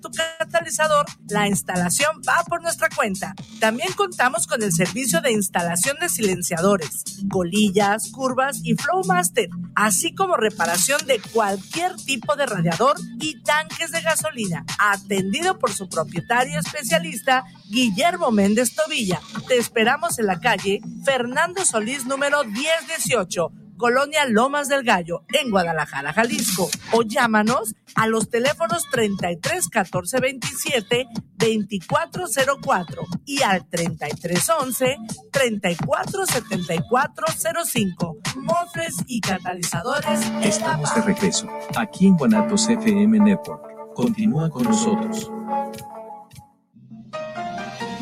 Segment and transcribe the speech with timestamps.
[0.00, 3.34] tu catalizador, la instalación va por nuestra cuenta.
[3.60, 10.36] También contamos con el servicio de instalación de silenciadores, colillas, curvas y Flowmaster, así como
[10.36, 17.44] reparación de cualquier tipo de radiador y tanques de gasolina, atendido por su propietario especialista
[17.68, 19.20] Guillermo Méndez Tobilla.
[19.48, 26.12] Te esperamos en la calle Fernando Solís número 1018 Colonia Lomas del Gallo, en Guadalajara,
[26.12, 26.70] Jalisco.
[26.92, 31.06] O llámanos a los teléfonos 33 14 27
[31.36, 34.96] 2404 y al 33 11
[35.30, 37.26] 34 74
[37.64, 38.16] 05.
[38.36, 40.20] Mofres y catalizadores.
[40.42, 43.94] Estamos de regreso, aquí en Guanatos FM Network.
[43.94, 45.30] Continúa con nosotros.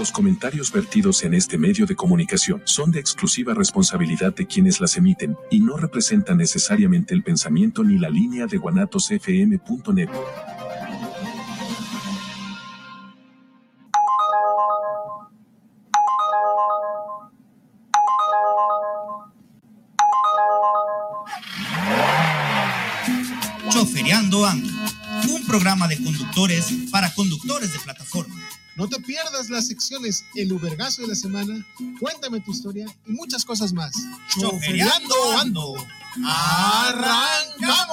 [0.03, 4.97] Los comentarios vertidos en este medio de comunicación son de exclusiva responsabilidad de quienes las
[4.97, 10.09] emiten y no representan necesariamente el pensamiento ni la línea de guanatosfm.net.
[23.71, 24.69] Choferiando Ando,
[25.33, 28.35] un programa de conductores para conductores de plataforma
[28.77, 31.67] no te pierdas las secciones El Ubergazo de la Semana,
[32.01, 33.93] Cuéntame tu historia y muchas cosas más.
[34.39, 35.75] Choferiando ando.
[36.27, 37.93] ¡Arrancamos!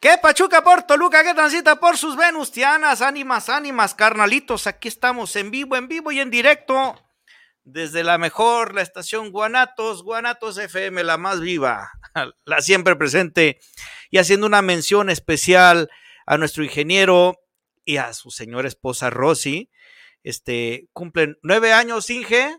[0.00, 1.24] ¿Qué Pachuca por Toluca?
[1.24, 3.00] ¿Qué transita por sus venustianas?
[3.00, 4.66] Ánimas, ánimas, carnalitos.
[4.66, 7.03] Aquí estamos en vivo, en vivo y en directo
[7.64, 11.90] desde la mejor, la estación Guanatos, Guanatos FM, la más viva,
[12.44, 13.58] la siempre presente,
[14.10, 15.90] y haciendo una mención especial
[16.26, 17.40] a nuestro ingeniero
[17.84, 19.70] y a su señora esposa Rosy.
[20.22, 22.58] Este, cumplen nueve años, Inge.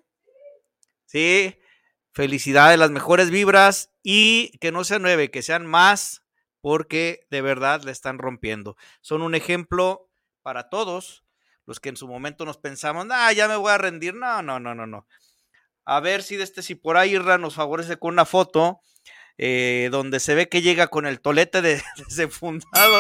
[1.06, 1.58] Sí,
[2.12, 6.24] felicidades, las mejores vibras y que no sean nueve, que sean más,
[6.62, 8.76] porque de verdad le están rompiendo.
[9.02, 10.10] Son un ejemplo
[10.42, 11.25] para todos
[11.66, 14.14] los que en su momento nos pensamos, ah, ya me voy a rendir.
[14.14, 15.08] No, no, no, no, no.
[15.86, 18.82] A ver si de este, si por ahí nos favorece con una foto
[19.38, 21.82] eh, donde se ve que llega con el tolete de,
[22.30, 23.00] fundado.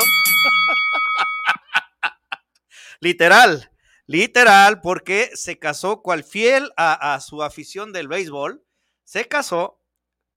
[3.00, 3.72] literal,
[4.06, 8.64] literal, porque se casó cual fiel a, a, su afición del béisbol,
[9.04, 9.82] se casó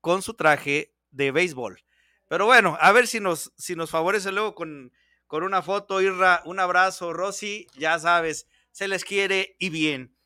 [0.01, 1.85] con su traje de béisbol.
[2.29, 4.93] Pero bueno, a ver si nos, si nos favorece luego con,
[5.29, 10.17] con una foto, Irra, un abrazo, Rosy, ya sabes, se les quiere y bien.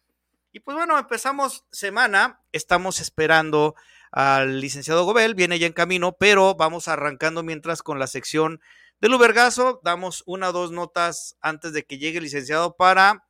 [0.52, 3.74] Y pues bueno, empezamos semana, estamos esperando
[4.12, 8.60] al licenciado Gobel, viene ya en camino, pero vamos arrancando mientras con la sección
[9.00, 13.24] del Ubergazo, damos una o dos notas antes de que llegue el licenciado para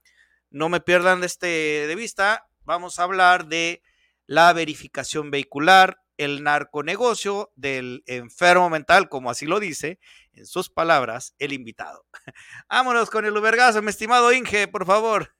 [0.51, 3.83] no me pierdan este de vista, vamos a hablar de
[4.27, 9.99] la verificación vehicular, el narconegocio del enfermo mental, como así lo dice,
[10.33, 12.07] en sus palabras, el invitado.
[12.71, 15.35] Vámonos con el Ubergazo, mi estimado Inge, por favor.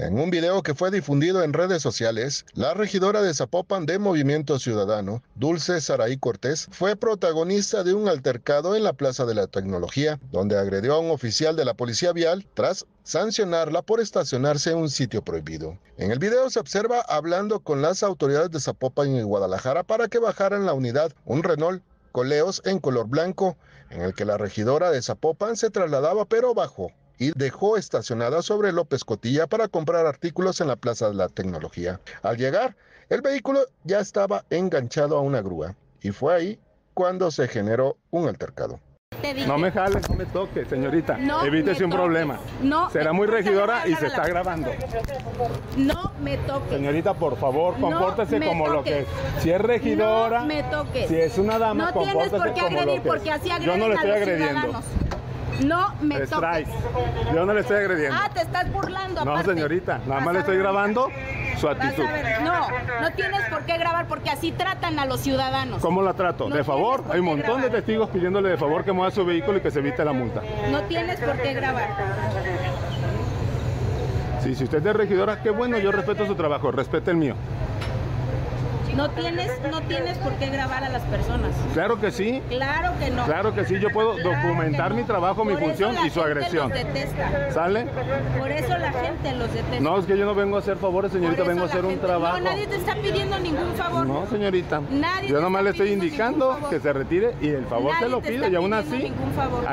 [0.00, 4.58] En un video que fue difundido en redes sociales, la regidora de Zapopan de Movimiento
[4.58, 10.18] Ciudadano, Dulce Saraí Cortés, fue protagonista de un altercado en la Plaza de la Tecnología,
[10.32, 14.88] donde agredió a un oficial de la Policía Vial tras sancionarla por estacionarse en un
[14.88, 15.76] sitio prohibido.
[15.98, 20.18] En el video se observa hablando con las autoridades de Zapopan y Guadalajara para que
[20.18, 23.58] bajaran la unidad un Renault Coleos en color blanco,
[23.90, 28.72] en el que la regidora de Zapopan se trasladaba pero bajó y dejó estacionada sobre
[28.72, 32.00] López Cotilla para comprar artículos en la Plaza de la Tecnología.
[32.22, 32.74] Al llegar,
[33.10, 36.58] el vehículo ya estaba enganchado a una grúa y fue ahí
[36.94, 38.80] cuando se generó un altercado.
[39.46, 41.18] No me jale, no me toque, señorita.
[41.18, 42.38] No Evítese un problema.
[42.62, 42.88] No.
[42.90, 44.70] Será muy regidora y se está grabando.
[45.76, 46.76] No me toque.
[46.76, 49.06] Señorita, por favor, compórtese como lo que es.
[49.40, 51.06] Si es regidora, no me toque.
[51.06, 54.10] Si es una dama, no tienes por qué agredir porque así Yo no le estoy
[54.10, 54.80] agrediendo.
[55.64, 56.68] No me toques.
[57.34, 58.16] Yo no le estoy agrediendo.
[58.18, 59.24] Ah, te estás burlando.
[59.24, 61.08] No, señorita, nada más le estoy grabando
[61.58, 62.04] su actitud.
[62.42, 62.68] No,
[63.00, 65.82] no tienes por qué grabar porque así tratan a los ciudadanos.
[65.82, 66.48] ¿Cómo la trato?
[66.48, 67.04] ¿De favor?
[67.10, 69.80] Hay un montón de testigos pidiéndole de favor que mueva su vehículo y que se
[69.80, 70.42] evite la multa.
[70.70, 71.88] No tienes por qué grabar.
[74.42, 77.34] Sí, si usted es regidora, qué bueno, yo respeto su trabajo, respete el mío.
[79.00, 81.54] No tienes, no tienes por qué grabar a las personas.
[81.72, 82.42] Claro que sí.
[82.50, 83.24] Claro que no.
[83.24, 86.70] Claro que sí, yo puedo documentar mi trabajo, mi función y su agresión.
[87.50, 87.86] ¿Sale?
[88.38, 89.80] Por eso la gente los detesta.
[89.80, 92.40] No, es que yo no vengo a hacer favores, señorita, vengo a hacer un trabajo.
[92.40, 94.06] No, nadie te está pidiendo ningún favor.
[94.06, 94.82] No, señorita.
[95.26, 98.54] yo nomás le estoy indicando que se retire y el favor se lo pido y
[98.54, 99.10] aún así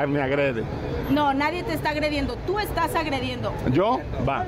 [0.08, 0.64] me agrede.
[1.10, 3.52] No, nadie te está agrediendo, tú estás agrediendo.
[3.72, 4.00] ¿Yo?
[4.26, 4.46] Va.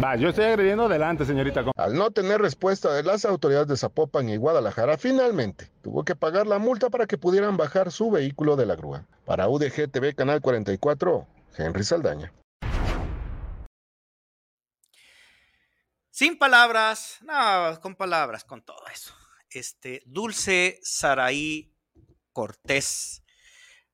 [0.00, 1.64] Va, yo estoy agrediendo adelante, señorita.
[1.76, 6.46] Al no tener respuesta de las autoridades de Zapopan y Guadalajara, finalmente tuvo que pagar
[6.46, 9.06] la multa para que pudieran bajar su vehículo de la grúa.
[9.26, 12.32] Para UDG TV Canal 44, Henry Saldaña.
[16.10, 19.14] Sin palabras, no, con palabras, con todo eso.
[19.50, 21.74] Este, Dulce Saraí
[22.32, 23.22] Cortés,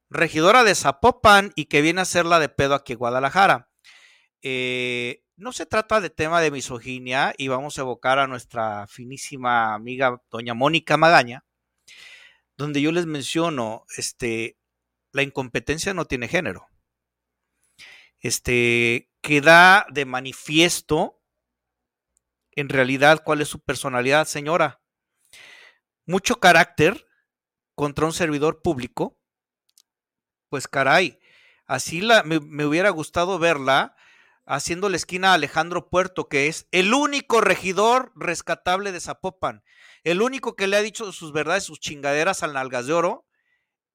[0.08, 3.68] regidora de Zapopan y que viene a ser la de pedo aquí en Guadalajara.
[4.42, 9.72] Eh, no se trata de tema de misoginia y vamos a evocar a nuestra finísima
[9.72, 11.44] amiga doña Mónica Magaña,
[12.56, 14.58] donde yo les menciono, este,
[15.12, 16.66] la incompetencia no tiene género.
[18.18, 21.22] Este, queda de manifiesto
[22.50, 24.82] en realidad cuál es su personalidad, señora.
[26.04, 27.06] Mucho carácter
[27.76, 29.16] contra un servidor público.
[30.48, 31.20] Pues caray,
[31.64, 33.94] así la, me hubiera gustado verla
[34.48, 39.62] haciendo la esquina a Alejandro Puerto, que es el único regidor rescatable de Zapopan,
[40.04, 43.26] el único que le ha dicho sus verdades, sus chingaderas al Nalgas de Oro,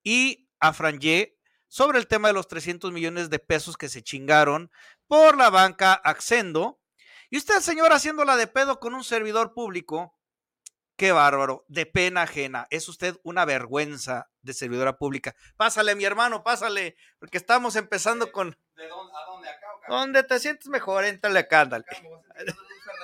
[0.04, 4.70] y a Frangé sobre el tema de los 300 millones de pesos que se chingaron
[5.08, 6.80] por la banca Accendo.
[7.30, 10.16] Y usted, señor, haciéndola de pedo con un servidor público,
[10.96, 12.68] qué bárbaro, de pena ajena.
[12.70, 15.36] Es usted una vergüenza de servidora pública.
[15.58, 18.58] Pásale, mi hermano, pásale, porque estamos empezando con...
[18.76, 19.68] ¿De dónde, a dónde acá?
[19.88, 21.86] Donde te sientes mejor, entrale acá, ándale.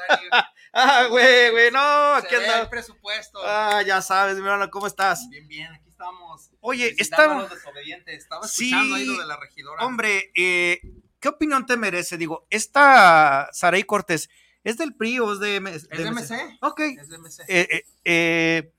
[0.74, 2.62] ah, güey, güey, no, aquí anda.
[2.62, 3.40] el presupuesto.
[3.44, 5.28] Ah, ya sabes, mi hermano, ¿cómo estás?
[5.30, 6.52] Bien, bien, aquí estamos.
[6.62, 7.52] Oye, estamos.
[8.08, 9.86] Estaba escuchando ahí lo de la regidora.
[9.86, 10.82] Hombre, eh,
[11.20, 12.18] ¿qué opinión te merece?
[12.18, 14.30] Digo, esta Saray Cortés,
[14.64, 16.58] ¿es del PRI o es de, ¿Es de MC?
[16.62, 16.80] Ok.
[16.80, 17.40] Es de MC.
[17.48, 18.74] Eh, eh, eh,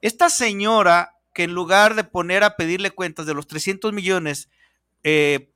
[0.00, 4.48] esta señora que en lugar de poner a pedirle cuentas de los 300 millones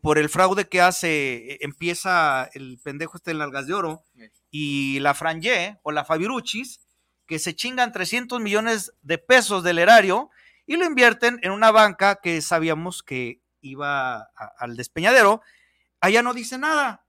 [0.01, 4.03] por el fraude que hace, empieza el pendejo este en Largas de Oro
[4.51, 6.81] y la Frangé o la Fabiruchis,
[7.27, 10.31] que se chingan 300 millones de pesos del erario
[10.67, 15.43] y lo invierten en una banca que sabíamos que iba al despeñadero.
[16.01, 17.06] Allá no dice nada.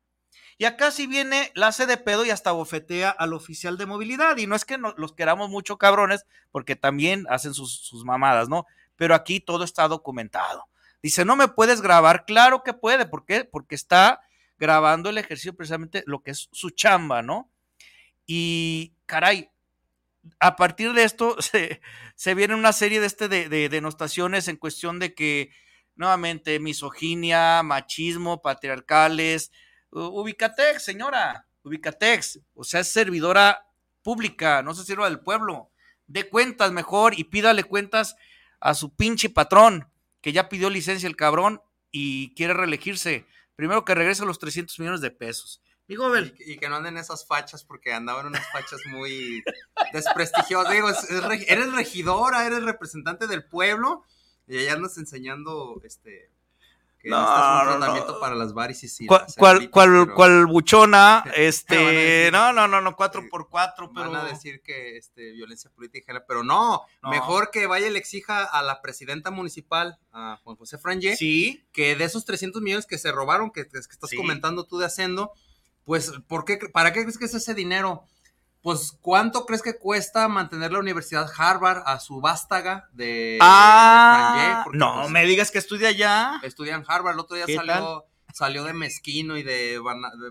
[0.57, 4.37] Y acá sí viene, la hace de pedo y hasta bofetea al oficial de movilidad.
[4.37, 8.65] Y no es que los queramos mucho cabrones, porque también hacen sus, mamadas, ¿no?
[8.95, 10.67] Pero aquí todo está documentado.
[11.03, 12.25] Dice, no me puedes grabar.
[12.25, 13.05] Claro que puede.
[13.05, 13.45] ¿Por qué?
[13.45, 14.21] Porque está
[14.57, 17.51] grabando el ejercicio precisamente lo que es su chamba, ¿no?
[18.25, 19.51] Y caray,
[20.39, 21.81] a partir de esto se,
[22.15, 25.51] se viene una serie de, este de, denostaciones en cuestión de que
[25.95, 29.51] nuevamente misoginia, machismo, patriarcales.
[29.91, 33.67] Ubicatex, señora, Ubicatex, o sea, es servidora
[34.01, 35.71] pública, no se sirva del pueblo.
[36.07, 38.15] De cuentas mejor y pídale cuentas
[38.59, 39.91] a su pinche patrón
[40.21, 41.61] que ya pidió licencia el cabrón
[41.91, 43.25] y quiere reelegirse.
[43.55, 45.61] Primero que regrese los 300 millones de pesos.
[45.87, 49.43] Digo, y, que no anden esas fachas porque andaban unas fachas muy
[49.93, 50.73] desprestigiosas.
[50.73, 50.89] Digo,
[51.47, 54.03] eres regidora, eres representante del pueblo
[54.47, 56.31] y allá andas enseñando este
[57.03, 61.23] no, un tratamiento para las varices y ¿Cuál, cuál, buchona?
[61.35, 64.11] Este, no, no, no, no, cuatro por cuatro, pero...
[64.11, 68.43] Van a decir que este, violencia política, pero no, mejor que vaya y le exija
[68.43, 71.63] a la presidenta municipal, a Juan José Frangé, sí.
[71.71, 75.31] que de esos 300 millones que se robaron, que, estás comentando tú de Haciendo,
[75.83, 78.03] pues, ¿por qué, ¿para qué crees que es ese dinero?
[78.61, 84.95] Pues ¿cuánto crees que cuesta mantener la Universidad Harvard a su vástaga de, ah, no
[85.01, 86.39] pues, me digas que estudia allá.
[86.43, 89.79] Estudia en Harvard, el otro día salió, salió de mezquino y de,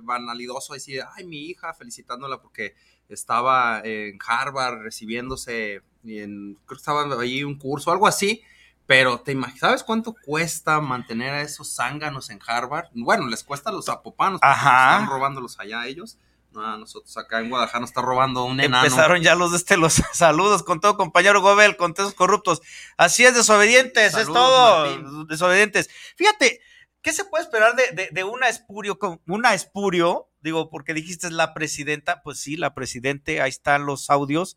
[0.03, 2.75] banalidoso, decir, ay, mi hija, felicitándola porque
[3.09, 8.43] estaba en Harvard recibiéndose, y en, creo que estaba ahí un curso, algo así.
[8.87, 12.87] Pero te imaginas, ¿sabes cuánto cuesta mantener a esos zánganos en Harvard?
[12.93, 16.19] Bueno, les cuesta a los zapopanos, porque están robándolos allá a ellos
[16.57, 18.85] nosotros acá en Guadalajara nos está robando un enano.
[18.85, 22.63] Empezaron ya los, este, los saludos con todo compañero Gobel, con todos corruptos.
[22.97, 25.25] Así es, desobedientes, es todo.
[25.27, 25.91] Desobedientes.
[26.17, 26.61] Fíjate,
[27.03, 30.31] ¿qué se puede esperar de, de, una espurio, una espurio?
[30.41, 34.57] Digo, porque dijiste es la presidenta, pues sí, la presidente, ahí están los audios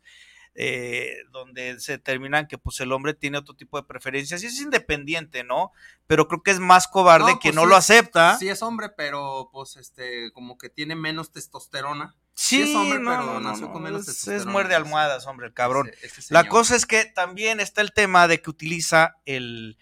[0.54, 4.60] eh, donde se determinan que pues el hombre tiene otro tipo de preferencias y es
[4.60, 5.72] independiente, ¿no?
[6.06, 8.36] Pero creo que es más cobarde no pues lo sí, acepta.
[8.38, 12.16] Sí es hombre, pero pues este, como que tiene menos testosterona.
[12.34, 15.26] Sí, es hombre, no, pero no, no, nació no, con menos es, es muerde almohadas,
[15.26, 15.90] hombre, el cabrón.
[16.02, 19.78] Ese- ese La cosa es que también está el tema de que utiliza el,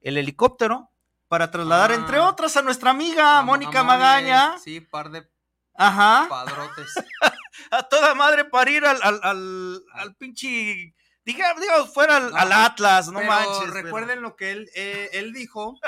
[0.00, 0.90] el helicóptero
[1.28, 1.94] para trasladar, Ah.
[1.96, 4.56] entre otras, a nuestra amiga Mónica Magaña.
[4.62, 5.28] Sí, par de
[5.74, 6.26] Ajá.
[6.28, 6.94] padrotes.
[7.70, 10.94] A toda madre para ir al, al, al, al pinche.
[11.24, 13.58] Diga, digo, fuera al, No, al Atlas, no pero manches.
[13.72, 15.78] pero- recuerden lo que él, eh, él dijo,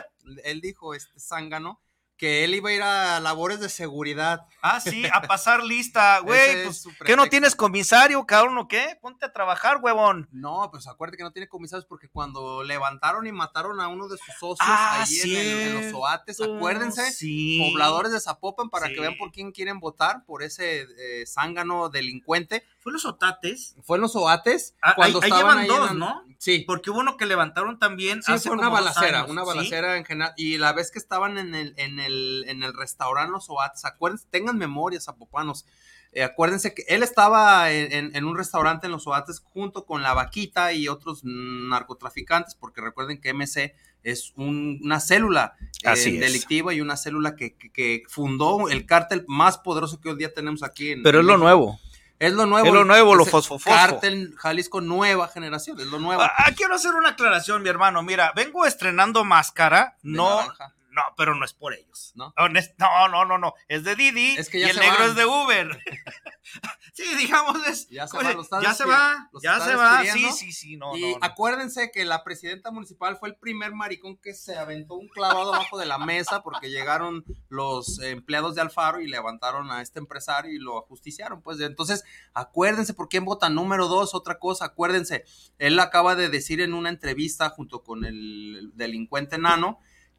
[0.44, 1.80] él dijo, este zángano,
[2.18, 4.44] que él iba a ir a labores de seguridad.
[4.60, 6.64] Ah, sí, a pasar lista, güey.
[6.64, 8.98] Pues, ¿Qué no tienes comisario, cabrón, o qué?
[9.00, 10.28] Ponte a trabajar, huevón.
[10.32, 14.18] No, pues acuérdate que no tiene comisarios porque cuando levantaron y mataron a uno de
[14.18, 17.70] sus socios Ah, ahí en, el- en los Oates, acuérdense, Sí.
[17.70, 18.94] pobladores de Zapopan para Sí.
[18.94, 22.64] que vean por quién quieren votar, por ese eh, zángano delincuente.
[22.88, 23.76] Fue los otates.
[23.82, 26.22] Fue en los Oates Ah, cuando ahí- llevan ahí dos, ¿no?
[26.38, 26.64] Sí.
[26.66, 28.22] Porque hubo uno que levantaron también.
[28.22, 29.48] Sí, hace fue una balacera, años, una ¿sí?
[29.48, 30.32] balacera en general.
[30.36, 34.26] Y la vez que estaban en el, en el, en el restaurante Los Oates, acuérdense,
[34.30, 35.66] tengan memoria, zapopanos.
[36.12, 40.02] eh, acuérdense que él estaba en, en- en un restaurante en Los Oates junto con
[40.02, 41.20] la vaquita y otros
[41.68, 47.36] narcotraficantes, porque recuerden que MC es un- una célula eh, Así delictiva y una célula
[47.36, 51.20] que, que- que fundó el cártel más poderoso que hoy día tenemos aquí en Pero
[51.20, 51.78] es lo nuevo.
[52.18, 52.66] Es lo nuevo.
[52.66, 53.70] Es lo nuevo, lo fosfofosfo.
[53.70, 56.22] Cártel Jalisco Nueva Generación, es lo nuevo.
[56.22, 58.02] Ah, quiero hacer una aclaración, mi hermano.
[58.02, 59.96] Mira, vengo estrenando máscara.
[60.02, 60.74] De No, naranja.
[60.98, 62.12] No, pero no es por ellos.
[62.14, 62.34] ¿No?
[62.36, 63.54] No, no, no, no.
[63.68, 65.10] Es de Didi Es que y el negro van.
[65.10, 65.78] es de Uber.
[66.92, 70.04] sí, digamos, es, Ya se oye, va, los ya se va, los ya se va.
[70.04, 71.18] Sí, sí, sí, no, y no, no.
[71.20, 75.78] acuérdense que la presidenta municipal fue el primer maricón que se aventó un clavado abajo
[75.78, 80.58] de la mesa porque llegaron los empleados de Alfaro y levantaron a este empresario y
[80.58, 81.42] lo ajusticiaron.
[81.42, 83.48] Pues entonces, acuérdense por quién vota.
[83.48, 85.24] Número dos, otra cosa, acuérdense.
[85.58, 89.78] Él acaba de decir en una entrevista junto con el delincuente nano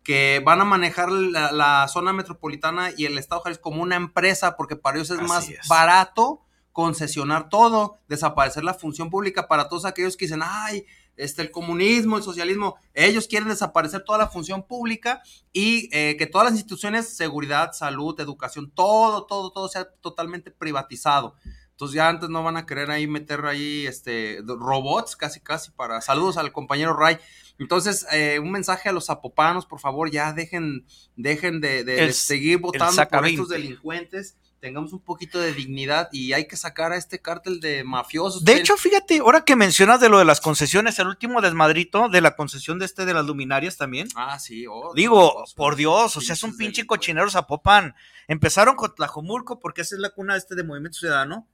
[0.09, 3.95] que van a manejar la, la zona metropolitana y el estado de Jalisco como una
[3.95, 5.67] empresa porque para ellos es Así más es.
[5.67, 11.51] barato concesionar todo, desaparecer la función pública para todos aquellos que dicen, ay, este, el
[11.51, 15.21] comunismo, el socialismo, ellos quieren desaparecer toda la función pública
[15.53, 21.35] y eh, que todas las instituciones, seguridad, salud, educación, todo, todo, todo sea totalmente privatizado.
[21.79, 26.01] Entonces ya antes no van a querer ahí meter ahí este robots casi casi para
[26.01, 27.17] saludos al compañero Ray.
[27.57, 32.12] Entonces, eh, un mensaje a los zapopanos, por favor, ya dejen, dejen de, de- de
[32.12, 33.53] seguir votando por estos 20.
[33.53, 34.36] delincuentes.
[34.59, 38.43] Tengamos un poquito de dignidad y hay que sacar a este cártel de mafiosos.
[38.43, 42.19] De hecho, fíjate, ahora que mencionas de lo de las concesiones, el último desmadrito de
[42.19, 44.09] la concesión de este de las luminarias también.
[44.17, 47.95] ah, sí, oh, Digo, Dios, por Dios, o sea, es un pinche cochinero Zapopan.
[48.27, 51.48] Empezaron con Tlajomulco porque esa es la cuna este de Movimiento Ciudadano.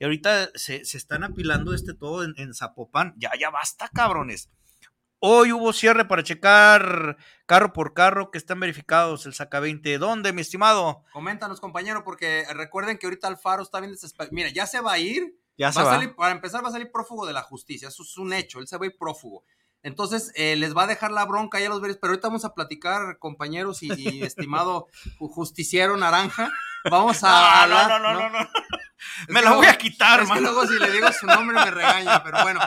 [0.00, 3.14] Y ahorita se, se están apilando este todo en, en Zapopan.
[3.18, 4.50] Ya, ya basta, cabrones.
[5.18, 9.98] Hoy hubo cierre para checar carro por carro que están verificados el saca 20.
[9.98, 11.04] ¿Dónde, mi estimado?
[11.12, 14.32] Coméntanos, compañero, porque recuerden que ahorita Alfaro está bien desesperado.
[14.34, 15.36] Mira, ya se va a ir.
[15.58, 15.90] Ya va se a va.
[15.92, 17.88] salir, para empezar, va a salir prófugo de la justicia.
[17.88, 18.60] Eso es un hecho.
[18.60, 19.44] Él se va a ir prófugo.
[19.82, 21.98] Entonces, eh, les va a dejar la bronca ya a los veres.
[22.00, 24.86] Pero ahorita vamos a platicar, compañeros y, y estimado
[25.18, 26.50] ju- justiciero naranja.
[26.90, 27.28] Vamos a.
[27.28, 28.48] No, no, hablar- no, no, no, no.
[29.28, 30.42] Me la voy a quitar, es que mano.
[30.52, 32.60] luego si le digo su nombre me regaña, pero bueno,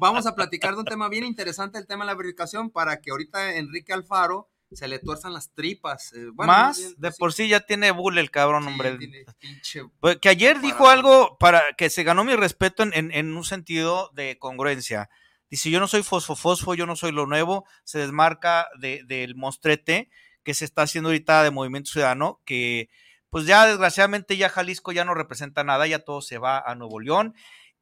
[0.00, 3.10] vamos a platicar de un tema bien interesante, el tema de la verificación, para que
[3.10, 6.12] ahorita Enrique Alfaro se le tuerzan las tripas.
[6.14, 8.96] eh, bueno, Más, bien, de por sí ya tiene bull el cabrón, sí, hombre.
[8.96, 13.12] tiene pinche- Pues, que ayer dijo algo para que se ganó mi respeto en, en-
[13.12, 15.10] en un sentido de congruencia.
[15.50, 20.08] Dice, yo no soy fosfo-fosfo, yo no soy lo nuevo, se desmarca de- del mostrete
[20.42, 22.88] que se está haciendo ahorita de Movimiento Ciudadano, que
[23.32, 27.00] pues ya desgraciadamente ya Jalisco ya no representa nada, ya todo se va a Nuevo
[27.00, 27.34] León.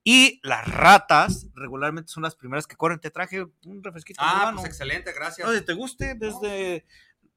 [0.05, 3.01] Y las ratas regularmente son las primeras que corren.
[3.01, 4.21] Te traje un refresquito.
[4.23, 5.49] Ah, pues excelente, gracias.
[5.49, 6.15] Oye, ¿te guste?
[6.15, 6.87] Desde...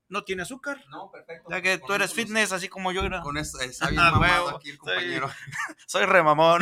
[0.09, 0.79] No tiene azúcar.
[0.91, 1.49] No, perfecto.
[1.49, 3.21] Ya que tú eres eso fitness, así como yo era.
[3.21, 5.27] Con eso, está bien Ah, mamado aquí el compañero.
[5.87, 6.61] Soy remamón.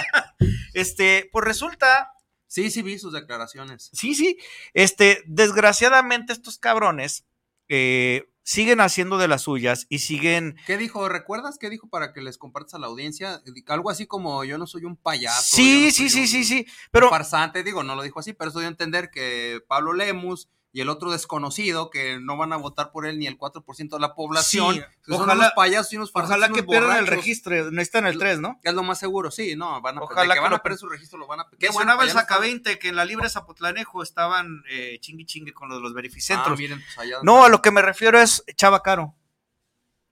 [0.72, 2.12] este, pues resulta,
[2.46, 3.90] Sí, sí vi sus declaraciones.
[3.92, 4.38] sí, sí,
[4.72, 7.26] este, desgraciadamente estos cabrones
[7.68, 11.06] eh, siguen haciendo de las suyas y siguen, ¿Qué dijo?
[11.10, 13.42] ¿Recuerdas qué dijo para que les compartas a la audiencia?
[13.66, 15.54] Algo así como yo no soy un payaso.
[15.54, 18.32] sí, no sí, sí, un- sí, sí, un pero farsante, digo, no lo dijo así,
[18.32, 22.52] pero eso dio a entender que Pablo Lemus y el otro desconocido, que no van
[22.52, 25.52] a votar por él ni el 4% de la población, Sí, que son ojalá- unos
[25.56, 28.60] payasos y unos farsantes, ojalá que unos pierdan el registro, necesitan el 3, ¿no?
[28.62, 30.78] Es lo más seguro, sí, no, van a, Ojalá que que van lo a perder
[30.78, 32.96] su registro, lo van a Que sonaba el allá no saca están- 20 que en
[32.96, 36.58] la libre Zapotlanejo estaban eh, chingui chingue con los, de los Ah, verificentros.
[36.58, 39.14] miren, pues allá- No, a lo que me refiero es Chava Caro.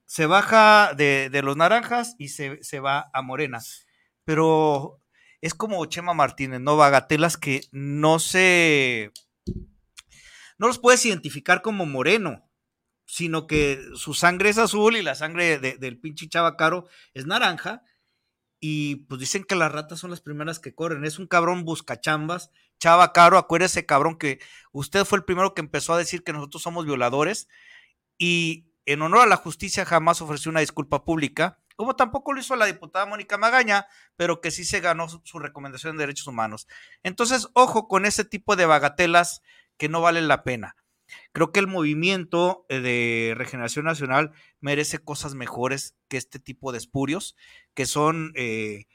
[0.06, 3.60] Se baja de, de los naranjas y se, se va a Morena.
[4.24, 5.00] Pero
[5.40, 6.76] es como Chema Martínez, ¿no?
[6.76, 9.12] Bagatelas que no se...
[10.58, 12.48] No los puedes identificar como moreno,
[13.06, 17.82] sino que su sangre es azul y la sangre del pinche Chava Caro es naranja.
[18.58, 21.04] Y pues dicen que las ratas son las primeras que corren.
[21.04, 22.50] Es un cabrón buscachambas.
[22.78, 24.40] Chava Caro, acuérdese, cabrón, que
[24.72, 27.48] usted fue el primero que empezó a decir que nosotros somos violadores.
[28.18, 32.56] Y en honor a la justicia jamás ofreció una disculpa pública como tampoco lo hizo
[32.56, 33.86] la diputada Mónica Magaña,
[34.16, 36.66] pero que sí se ganó su, recomendación de derechos humanos.
[37.02, 39.42] Entonces, ojo con ese tipo de bagatelas
[39.76, 40.76] que no valen la pena.
[41.32, 46.78] Creo que el movimiento eh, de regeneración nacional merece cosas mejores que este tipo de
[46.78, 47.36] espurios,
[47.74, 48.86] que son, eh,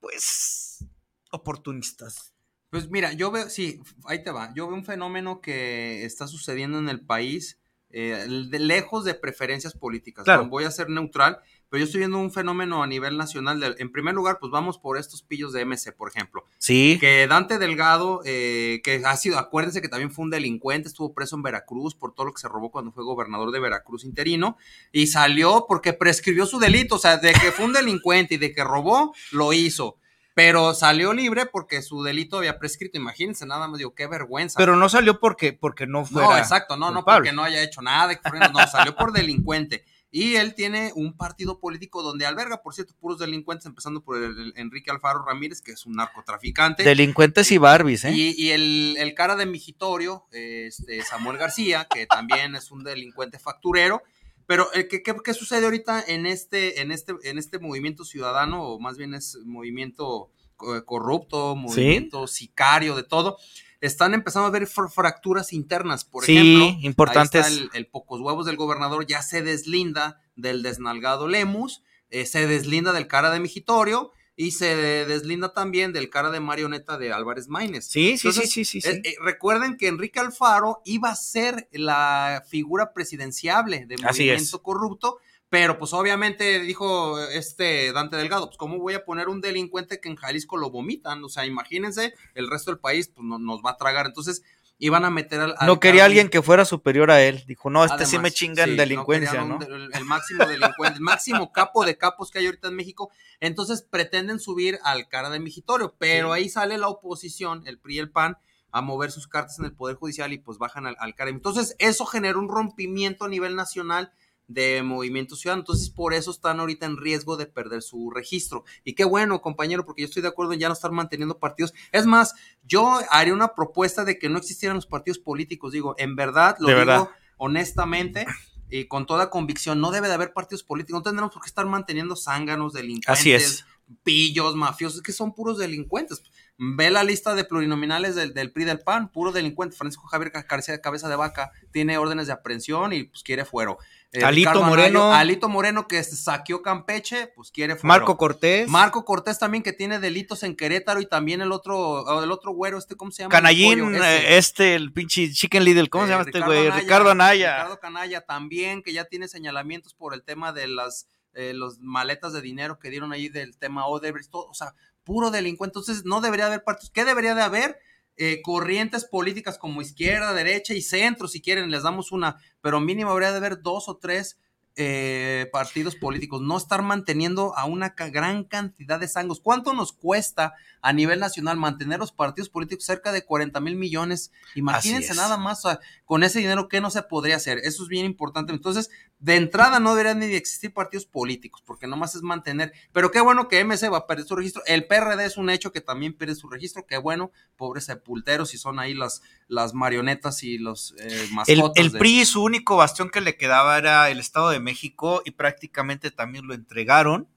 [0.00, 0.84] pues,
[1.30, 2.34] oportunistas.
[2.70, 6.78] Pues mira, yo veo, sí, ahí te va, yo veo un fenómeno que está sucediendo
[6.78, 7.60] en el país,
[7.90, 10.26] eh, lejos de preferencias políticas.
[10.48, 13.76] Voy a ser neutral pero yo estoy viendo un fenómeno a nivel nacional.
[13.78, 16.44] en primer lugar, pues vamos por estos pillos de MC, por ejemplo.
[16.58, 16.98] Sí.
[17.00, 21.36] Que Dante Delgado, eh, que ha sido, acuérdense que también fue un delincuente, estuvo preso
[21.36, 24.56] en Veracruz por todo lo que se robó cuando fue gobernador de Veracruz interino,
[24.92, 28.52] y salió porque prescribió su delito, o sea, de que fue un delincuente y de
[28.52, 29.98] que robó, lo hizo
[30.34, 32.98] pero salió libre porque su delito había prescrito.
[32.98, 34.58] Imagínense, nada más digo, qué vergüenza.
[34.58, 36.28] Pero no salió porque, porque no fuera.
[36.28, 38.20] No, exacto, no, no porque no haya hecho nada,
[38.52, 39.84] no, salió por delincuente.
[40.16, 44.52] Y él tiene un partido político donde alberga, por cierto, puros delincuentes, empezando por el,
[44.54, 46.84] Enrique Alfaro Ramírez, que es un narcotraficante.
[46.84, 48.12] Delincuentes y Barbies, ¿eh?
[48.14, 54.04] Y, el, cara de Mijitorio, este, Samuel García, que también es un delincuente facturero.
[54.46, 58.78] Pero, eh, ¿qué, qué, sucede ahorita en este, en, este, en este movimiento ciudadano, o
[58.78, 60.30] más bien es movimiento
[60.60, 63.36] eh, corrupto, movimiento sicario, de todo?
[63.86, 66.04] Están empezando a ver fracturas internas.
[66.04, 67.46] Por sí, ejemplo, importantes.
[67.46, 72.92] el, el, pocos huevos del gobernador ya se deslinda del desnalgado Lemus, eh, se deslinda
[72.92, 74.74] del cara de Mijitorio y se
[75.06, 77.86] deslinda también del cara de marioneta de Álvarez Maínez.
[77.86, 82.42] Sí, sí, sí, sí, sí, eh, eh, recuerden que Enrique Alfaro iba a ser la
[82.48, 85.18] figura presidenciable de movimiento corrupto
[85.54, 90.08] pero pues obviamente dijo este Dante Delgado, pues cómo voy a poner un delincuente que
[90.08, 93.70] en Jalisco lo vomitan, o sea, imagínense, el resto del país pues no, nos va
[93.70, 94.42] a tragar, entonces
[94.78, 95.54] iban a meter al...
[95.64, 98.76] no quería alguien que fuera superior a él, dijo, no, este sí me chinga en
[98.76, 99.60] delincuencia, ¿no?
[99.60, 104.40] el, máximo delincuente, el máximo capo de capos que hay ahorita en México, entonces pretenden
[104.40, 108.38] subir al cara de Mijitorio, pero ahí sale la oposición, el PRI y el PAN,
[108.72, 111.30] a mover sus cartas en el Poder Judicial y pues bajan al, al cara.
[111.30, 114.10] Entonces eso generó un rompimiento a nivel nacional
[114.46, 115.62] de Movimiento Ciudadano.
[115.62, 118.64] Entonces, por eso están ahorita en riesgo de perder su registro.
[118.84, 121.72] Y qué bueno, compañero, porque yo estoy de acuerdo en ya no estar manteniendo partidos.
[121.92, 125.72] Es más, yo haría una propuesta de que no existieran los partidos políticos.
[125.72, 128.26] Digo, en verdad, lo digo honestamente
[128.70, 131.00] y con toda convicción, no debe de haber partidos políticos.
[131.00, 133.64] No tendremos por qué estar manteniendo zánganos, delincuentes,
[134.02, 136.22] pillos, mafiosos, que son puros delincuentes.
[136.56, 139.76] Ve la lista de plurinominales del, del PRI del PAN, puro delincuente.
[139.76, 143.78] Francisco Javier García Cabeza de Vaca tiene órdenes de aprehensión y pues quiere fuero.
[144.12, 145.12] Eh, Alito Moreno.
[145.12, 147.88] Alito Moreno que saqueó Campeche, pues quiere fuero.
[147.88, 148.68] Marco Cortés.
[148.68, 152.78] Marco Cortés también que tiene delitos en Querétaro y también el otro, el otro güero,
[152.78, 153.32] este, ¿cómo se llama?
[153.32, 156.70] Canallín, eh, este, el pinche Chicken Little, ¿cómo se llama este güey?
[156.70, 157.56] Ricardo Anaya.
[157.56, 162.32] Ricardo Canalla también, que ya tiene señalamientos por el tema de las eh, los maletas
[162.32, 164.72] de dinero que dieron ahí del tema Odebrecht, todo, o sea,
[165.04, 165.78] puro delincuente.
[165.78, 166.90] Entonces, no debería haber partidos.
[166.90, 167.78] ¿Qué debería de haber?
[168.16, 173.10] Eh, corrientes políticas como izquierda, derecha y centro, si quieren, les damos una, pero mínimo
[173.10, 174.38] habría de haber dos o tres
[174.76, 179.38] eh, partidos políticos, no estar manteniendo a una gran cantidad de sangos.
[179.38, 184.32] ¿Cuánto nos cuesta a nivel nacional mantener los partidos políticos cerca de 40 mil millones?
[184.56, 185.62] Imagínense nada más
[186.04, 187.58] con ese dinero que no se podría hacer.
[187.58, 188.52] Eso es bien importante.
[188.52, 192.72] Entonces, de entrada no deberían ni existir partidos políticos, porque nomás es mantener.
[192.92, 194.62] Pero qué bueno que MC va a perder su registro.
[194.66, 196.86] El PRD es un hecho que también pierde su registro.
[196.86, 201.82] Qué bueno, pobres sepulteros, si son ahí las, las marionetas y los eh, mascotas.
[201.82, 206.10] El, PRI, su único bastión que le quedaba era el Estado de México y prácticamente
[206.10, 207.28] también lo entregaron.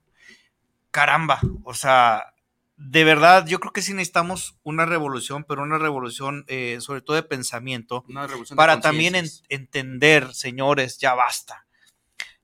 [0.91, 2.34] Caramba, o sea,
[2.78, 7.16] de verdad, yo creo que sí necesitamos una revolución, pero una revolución eh, sobre todo
[7.16, 8.06] de pensamiento,
[8.56, 9.16] para también
[9.50, 11.66] entender, señores, ya basta.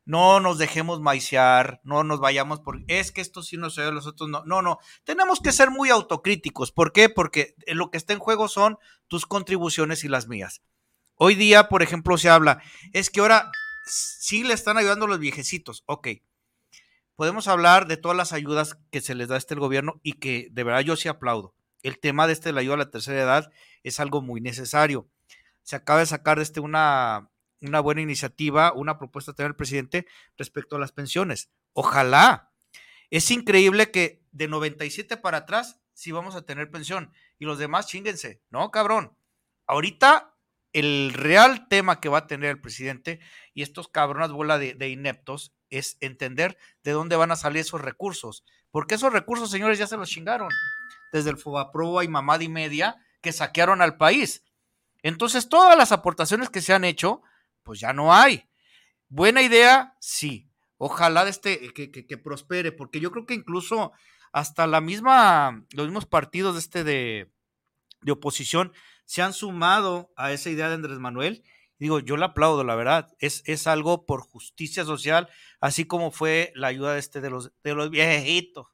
[0.06, 4.08] No nos dejemos maiciar, no nos vayamos por, es que esto sí nos ve, los
[4.08, 4.44] otros no.
[4.44, 6.72] No, no, tenemos que ser muy autocríticos.
[6.72, 7.10] ¿Por qué?
[7.10, 10.62] Porque lo que está en juego son tus contribuciones y las mías.
[11.14, 13.52] Hoy día, por ejemplo, se habla, es que ahora
[13.86, 15.84] sí le están ayudando a los viejecitos.
[15.86, 16.08] Ok,
[17.16, 20.48] podemos hablar de todas las ayudas que se les da a este gobierno y que
[20.52, 21.54] de verdad yo sí aplaudo.
[21.82, 23.52] El tema de este de la ayuda a la tercera edad
[23.84, 25.08] es algo muy necesario.
[25.64, 27.30] Se acaba de sacar de este una,
[27.62, 31.50] una buena iniciativa, una propuesta también del presidente respecto a las pensiones.
[31.74, 32.52] Ojalá.
[33.10, 37.88] Es increíble que de 97 para atrás sí vamos a tener pensión y los demás
[37.88, 38.42] chinguense.
[38.50, 39.16] No, cabrón.
[39.68, 40.34] Ahorita
[40.74, 43.20] el real tema que va a tener el presidente
[43.54, 48.44] y estos cabronas bola de, ineptos es entender de dónde van a salir esos recursos.
[48.72, 50.50] Porque esos recursos, señores, ya se los chingaron.
[51.12, 54.44] Desde el Fobaproa y mamada y media que saquearon al país.
[55.02, 57.22] Entonces, todas las aportaciones que se han hecho,
[57.64, 58.50] pues ya no hay.
[59.10, 60.50] Buena idea, sí.
[60.78, 63.92] Ojalá este, que, que, prospere, porque yo creo que incluso
[64.32, 67.32] hasta la misma, los mismos partidos de este de,
[68.02, 68.74] de oposición
[69.06, 71.44] se han sumado a esa idea de Andrés Manuel.
[71.84, 73.10] Digo, yo le aplaudo, la verdad.
[73.20, 75.28] Es, es algo por justicia social,
[75.60, 78.68] así como fue la ayuda de este de los, de los viejitos.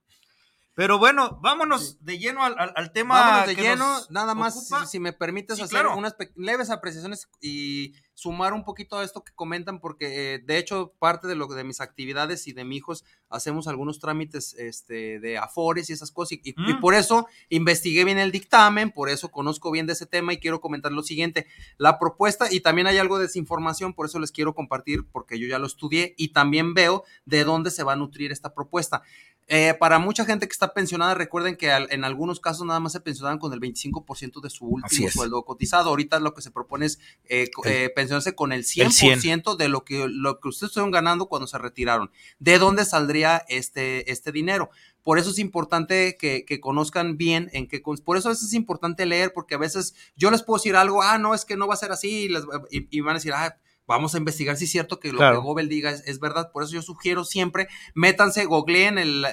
[0.80, 3.20] Pero bueno, vámonos de lleno al, al, tema.
[3.20, 8.64] Vámonos de lleno, nada más, si, me permites hacer unas leves apreciaciones y sumar un
[8.64, 12.48] poquito a esto que comentan, porque eh, de hecho, parte de lo de mis actividades
[12.48, 16.80] y de mis hijos, hacemos algunos trámites este, de afores y esas cosas, y, mm.
[16.80, 20.62] por eso investigué bien el dictamen, por eso conozco bien de ese tema y quiero
[20.62, 21.46] comentar lo siguiente.
[21.78, 25.48] La propuesta, y también hay algo de desinformación, por eso les quiero compartir, porque yo
[25.48, 29.02] ya lo estudié y también veo de dónde se va a nutrir esta propuesta.
[29.52, 33.00] Eh, para mucha gente que está pensionada, recuerden que en algunos casos nada más se
[33.00, 35.90] pensionaban con el 25% de su último sueldo cotizado.
[35.90, 40.08] Ahorita lo que se propone es eh, eh, pensionarse con el 100%, de lo que,
[40.08, 42.12] lo que ustedes estuvieron ganando cuando se retiraron.
[42.38, 44.70] ¿De dónde saldría este, este dinero?
[45.02, 49.08] Por eso es importante que, conozcan bien en qué, por eso a veces es importante
[49.08, 51.74] leer, porque a veces yo les puedo decir algo, ah, no, es que no va
[51.74, 52.30] a ser así,
[52.70, 53.58] y, y van a decir, ah,
[53.90, 56.52] vamos a investigar si es cierto que lo que Gobel diga es, verdad.
[56.52, 59.24] Por eso yo sugiero siempre, métanse, googleen el,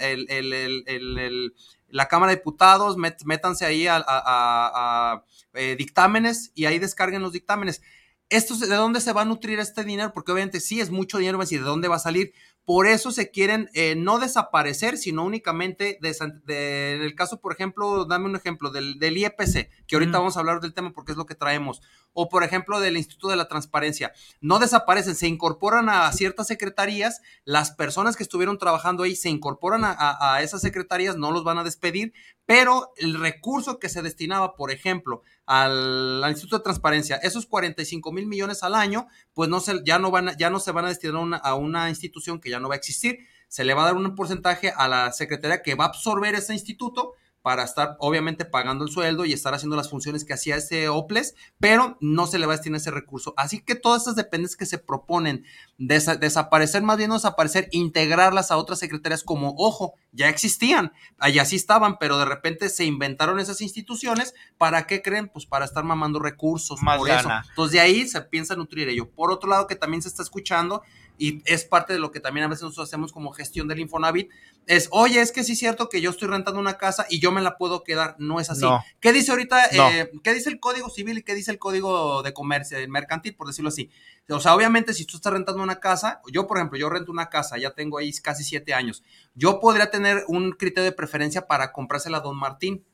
[1.91, 7.83] la Cámara de Diputados, métanse ahí a, eh, dictámenes y ahí descarguen los dictámenes.
[8.29, 10.13] Esto, ¿De dónde se va a nutrir este dinero?
[10.13, 12.33] Porque obviamente sí es mucho dinero, ¿de dónde va a salir?
[12.65, 18.25] Por eso se quieren eh, no desaparecer, sino únicamente, en el caso, por ejemplo, dame
[18.25, 21.27] un ejemplo del, del IEPC, que ahorita vamos a hablar del tema porque es lo
[21.27, 21.81] que traemos,
[22.13, 24.13] o por ejemplo del Instituto de la Transparencia.
[24.41, 29.83] No desaparecen, se incorporan a ciertas secretarías, las personas que estuvieron trabajando ahí se incorporan
[29.85, 32.13] a esas secretarías, no los van a despedir,
[32.47, 38.27] pero el recurso que se destinaba, por ejemplo, al, Instituto de Transparencia, esos 45 mil
[38.27, 41.41] millones al año, pues no se, ya, no van, ya no se van a destinar
[41.43, 44.15] a una institución que ya no va a existir, se le va a dar un
[44.15, 47.15] porcentaje a la secretaría que va a absorber ese instituto
[47.47, 51.37] para estar obviamente pagando el sueldo y estar haciendo las funciones que hacía ese OPLES,
[51.61, 53.35] pero no se le va a destinar ese recurso.
[53.37, 55.45] Así que todas esas dependencias que se proponen
[55.79, 61.55] desaparecer, más bien no desaparecer, integrarlas a otras secretarías como, ojo, ya existían, allá sí
[61.55, 65.29] estaban, pero de repente se inventaron esas instituciones, ¿para qué creen?
[65.29, 67.29] Pues para estar mamando recursos, más por eso.
[67.51, 69.09] Entonces de ahí se piensa nutrir ello.
[69.09, 70.83] Por otro lado, que también se está escuchando
[71.19, 74.31] y es parte de lo que también a veces nosotros hacemos como gestión del Infonavit,
[74.67, 77.31] es, oye, es que sí es cierto que yo estoy rentando una casa y yo
[77.33, 78.67] me la puedo quedar, no es así.
[79.01, 82.33] ¿Qué dice ahorita, eh, qué dice el Código Civil y qué dice el Código de
[82.33, 83.91] Comercio, el mercantil, por decirlo así?
[84.29, 87.29] O sea, obviamente si tú estás rentando una casa, yo por ejemplo, yo rento una
[87.29, 91.73] casa, ya tengo ahí casi siete años, yo podría tener un criterio de preferencia para
[91.73, 92.85] comprársela a Don Martín.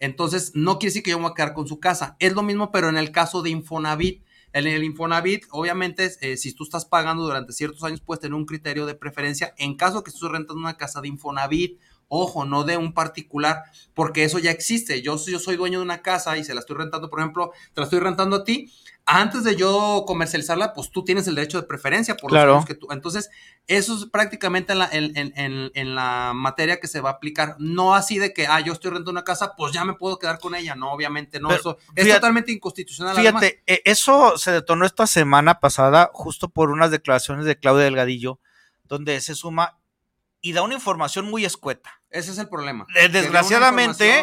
[0.00, 2.16] Entonces, no quiere decir que yo me voy a quedar con su casa.
[2.20, 6.54] Es lo mismo, pero en el caso de Infonavit en el Infonavit, obviamente, eh, si
[6.54, 10.10] tú estás pagando durante ciertos años, puedes tener un criterio de preferencia en caso que
[10.10, 15.02] estés rentando una casa de Infonavit, ojo, no de un particular, porque eso ya existe.
[15.02, 17.80] Yo, yo soy dueño de una casa y se la estoy rentando, por ejemplo, te
[17.80, 18.72] la estoy rentando a ti,
[19.10, 22.88] antes de yo comercializarla, pues tú tienes el derecho de preferencia por los que tú.
[22.90, 23.30] Entonces,
[23.66, 27.56] eso es prácticamente en la, en, la, materia que se va a aplicar.
[27.58, 30.38] No así de que, ah, yo estoy rentando una casa, pues ya me puedo quedar
[30.38, 30.74] con ella.
[30.74, 31.50] No, obviamente no.
[31.50, 33.16] eso es totalmente inconstitucional.
[33.16, 38.40] Fíjate, e, eso se detonó esta semana pasada, justo por unas declaraciones de Claudia Delgadillo,
[38.84, 39.78] donde se suma
[40.42, 42.02] y da una información muy escueta.
[42.10, 42.86] Ese es el problema.
[43.10, 44.22] Desgraciadamente,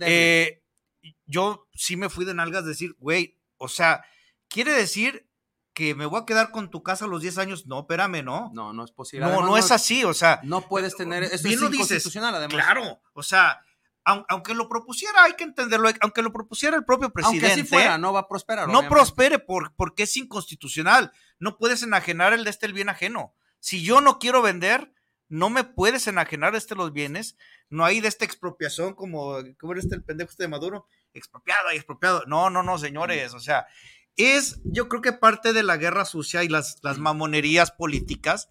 [0.00, 0.62] eh,
[1.26, 4.02] yo sí me fui de nalgas decir, güey, o sea,
[4.52, 5.26] ¿Quiere decir
[5.72, 7.66] que me voy a quedar con tu casa a los 10 años?
[7.66, 8.50] No, espérame, no.
[8.52, 9.26] No, no es posible.
[9.26, 10.40] No, no, es así, o sea.
[10.42, 11.22] No puedes tener.
[11.24, 12.54] Eso es inconstitucional, además.
[12.54, 13.60] Claro, o sea,
[14.04, 17.46] aunque lo propusiera, hay que entenderlo, aunque lo propusiera el propio presidente.
[17.46, 18.68] Aunque así fuera, no va a prosperar.
[18.68, 21.12] No prospere por, porque es inconstitucional.
[21.38, 23.34] No puedes enajenar el de este el bien ajeno.
[23.58, 24.92] Si yo no quiero vender,
[25.28, 27.36] no me puedes enajenar este los bienes.
[27.70, 30.86] No hay de esta expropiación como, ¿cómo era este el pendejo este de Maduro?
[31.14, 32.24] Expropiado y expropiado.
[32.26, 33.32] No, no, no, señores.
[33.34, 33.66] O sea,
[34.16, 38.48] es, yo creo que parte de la guerra sucia y las, las mamonerías políticas,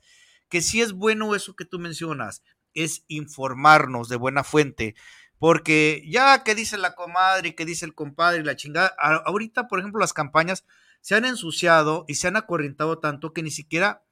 [0.49, 2.43] que sí es bueno eso que tú mencionas,
[2.73, 4.95] es informarnos de buena fuente,
[5.37, 8.93] porque ya que dice la comadre y que dice el compadre y la chingada,
[9.25, 10.65] ahorita, por ejemplo, las campañas
[11.01, 14.03] se han ensuciado y se han acorrientado tanto que ni siquiera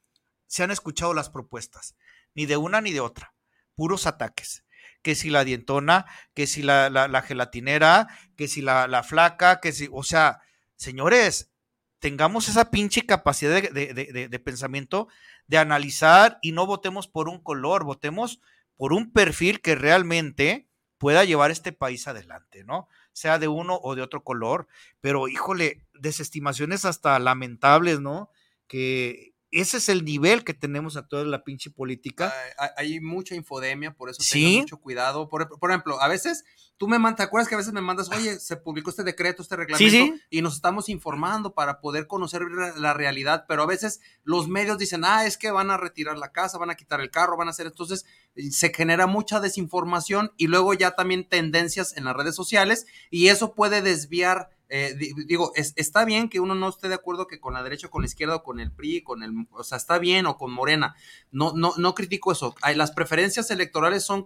[0.48, 1.96] se han escuchado las propuestas,
[2.34, 3.36] ni de una ni de otra,
[3.76, 4.66] puros ataques.
[5.02, 9.72] que si la dientona, que si la, la, gelatinera, que si la, la, flaca, que
[9.72, 10.42] si, o sea,
[10.80, 11.52] señores,
[12.00, 15.10] tengamos esa pinche capacidad de, pensamiento,
[15.48, 18.40] de analizar y no votemos por un color, votemos
[18.78, 22.88] por un perfil que realmente pueda llevar este país adelante, ¿no?
[23.12, 24.68] Sea de uno o de otro color,
[25.02, 28.30] pero híjole, desestimaciones hasta lamentables, ¿no?
[28.68, 32.34] Que ese es el nivel que tenemos a toda la pinche política.
[32.78, 34.60] Hay, mucha infodemia, por eso ¿Sí?
[34.60, 35.28] mucho cuidado.
[35.28, 36.46] Por, ejemplo, a veces
[36.78, 39.42] tú me mandas, ¿te acuerdas que a veces me mandas, oye, se publicó este decreto,
[39.42, 42.44] este reglamento, y nos estamos informando para poder conocer
[42.78, 46.32] la, realidad, pero a veces los medios dicen, ah, es que van a retirar la
[46.32, 48.06] casa, van a quitar el carro, van a hacer, entonces
[48.52, 53.56] se genera mucha desinformación y luego ya también tendencias en las redes sociales y eso
[53.56, 57.64] puede desviar eh, digo, está bien que uno no esté de acuerdo que con la
[57.64, 60.28] derecha o con la izquierda o con el PRI, con el, o sea, está bien
[60.28, 60.96] o con Morena.
[61.32, 62.54] No, no, no critico eso.
[62.76, 64.26] Las preferencias electorales son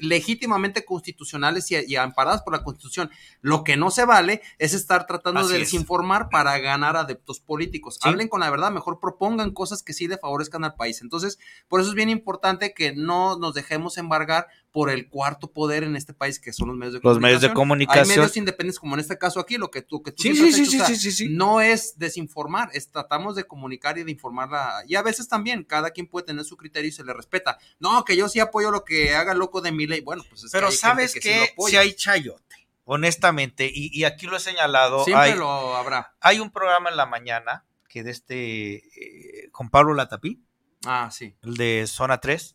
[0.00, 3.10] legítimamente constitucionales y, amparadas por la Constitución.
[3.40, 7.98] Lo que no se vale es estar tratando de desinformar para ganar adeptos políticos.
[8.02, 11.02] Hablen con la verdad, mejor propongan cosas que sí le favorezcan al país.
[11.02, 15.84] Entonces, por eso es bien importante que no nos dejemos embargar por el cuarto poder
[15.84, 17.22] en este país, que son los medios de comunicación.
[17.22, 18.04] Los medios de comunicación.
[18.04, 20.64] Hay medios independientes, como en este caso aquí, lo que tú, que tú sí, sí,
[20.64, 24.84] sí, sí, sí, no es desinformar, es tratamos de comunicar y de informarla.
[24.86, 27.58] Y a veces también, cada quien puede tener su criterio y se le respeta.
[27.80, 30.00] No, que yo sí apoyo lo que haga loco de mi ley.
[30.00, 35.04] Bueno, pues es Pero sabes que, si hay chayote, honestamente, y, aquí lo he señalado.
[35.04, 36.14] Siempre lo habrá.
[36.20, 40.40] Hay un programa en la mañana que de este, eh, con Pablo Latapí.
[40.84, 41.34] Ah, sí.
[41.42, 42.54] El de Zona 3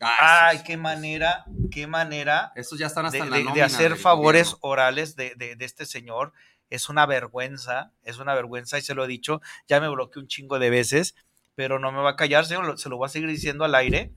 [0.00, 2.52] Ah, Ay, qué manera, qué manera.
[2.54, 6.32] Estos ya están hasta de, de, hacer favores orales de, este señor.
[6.68, 9.40] Es una vergüenza, es una vergüenza y se lo he dicho.
[9.68, 11.14] Ya me bloqueé un chingo de veces,
[11.54, 12.78] pero no me va a callar, señor.
[12.78, 14.12] Se lo voy a seguir diciendo al aire,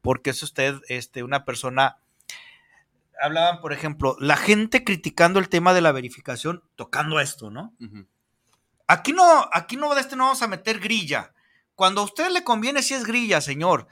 [0.00, 1.98] porque es usted este, una persona.
[3.20, 7.74] Hablaban, por ejemplo, la gente criticando el tema de la verificación, tocando esto, ¿no?
[8.88, 11.32] Aquí no, aquí no de este no vamos a meter grilla.
[11.76, 13.86] Cuando a usted le conviene, si es grilla, señor.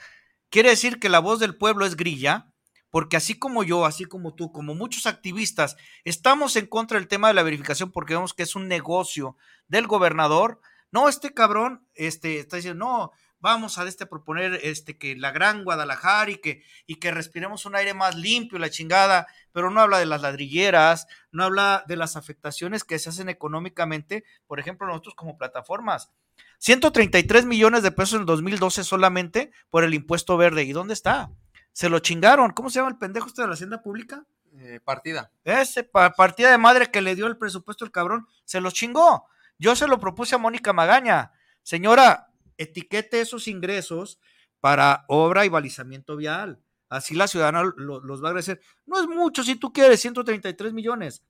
[0.50, 2.52] Quiere decir que la voz del pueblo es grilla,
[2.90, 7.28] porque así como yo, así como tú, como muchos activistas, estamos en contra del tema
[7.28, 9.36] de la verificación porque vemos que es un negocio
[9.68, 10.60] del gobernador.
[10.90, 15.64] No, este cabrón este, está diciendo, no, vamos a este, proponer este, que la gran
[15.64, 19.98] Guadalajara y que, y que respiremos un aire más limpio, la chingada, pero no habla
[19.98, 25.14] de las ladrilleras, no habla de las afectaciones que se hacen económicamente, por ejemplo, nosotros
[25.14, 26.10] como plataformas.
[26.58, 30.62] 133 millones de pesos en el 2012 solamente por el impuesto verde.
[30.64, 31.30] ¿Y dónde está?
[31.72, 32.50] Se lo chingaron.
[32.52, 34.26] ¿Cómo se llama el pendejo este de la hacienda pública?
[34.58, 35.30] Eh, partida.
[35.44, 39.26] Ese partida de madre que le dio el presupuesto el cabrón, se lo chingó.
[39.58, 41.32] Yo se lo propuse a Mónica Magaña.
[41.62, 42.29] Señora,
[42.62, 44.20] etiquete esos ingresos
[44.60, 46.62] para obra y balizamiento vial.
[46.88, 48.60] Así la ciudadana los va a agradecer.
[48.86, 51.24] No es mucho si tú quieres, 133 millones.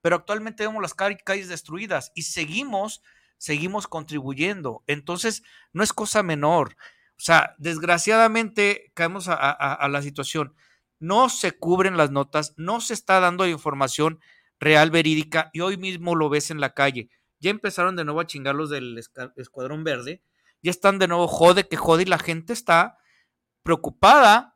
[0.00, 3.02] Pero actualmente vemos las calles destruidas y seguimos
[3.42, 4.84] seguimos contribuyendo.
[4.86, 5.42] Entonces,
[5.72, 6.76] no es cosa menor.
[7.18, 10.54] O sea, desgraciadamente caemos a, la situación.
[11.00, 14.20] No se cubren las notas, no se está dando información
[14.60, 17.10] real, verídica, y hoy mismo lo ves en la calle.
[17.40, 19.02] Ya empezaron de nuevo a chingar los del
[19.34, 20.22] Escuadrón Verde,
[20.62, 22.98] ya están de nuevo jode que jode y la gente está
[23.62, 24.52] preocupada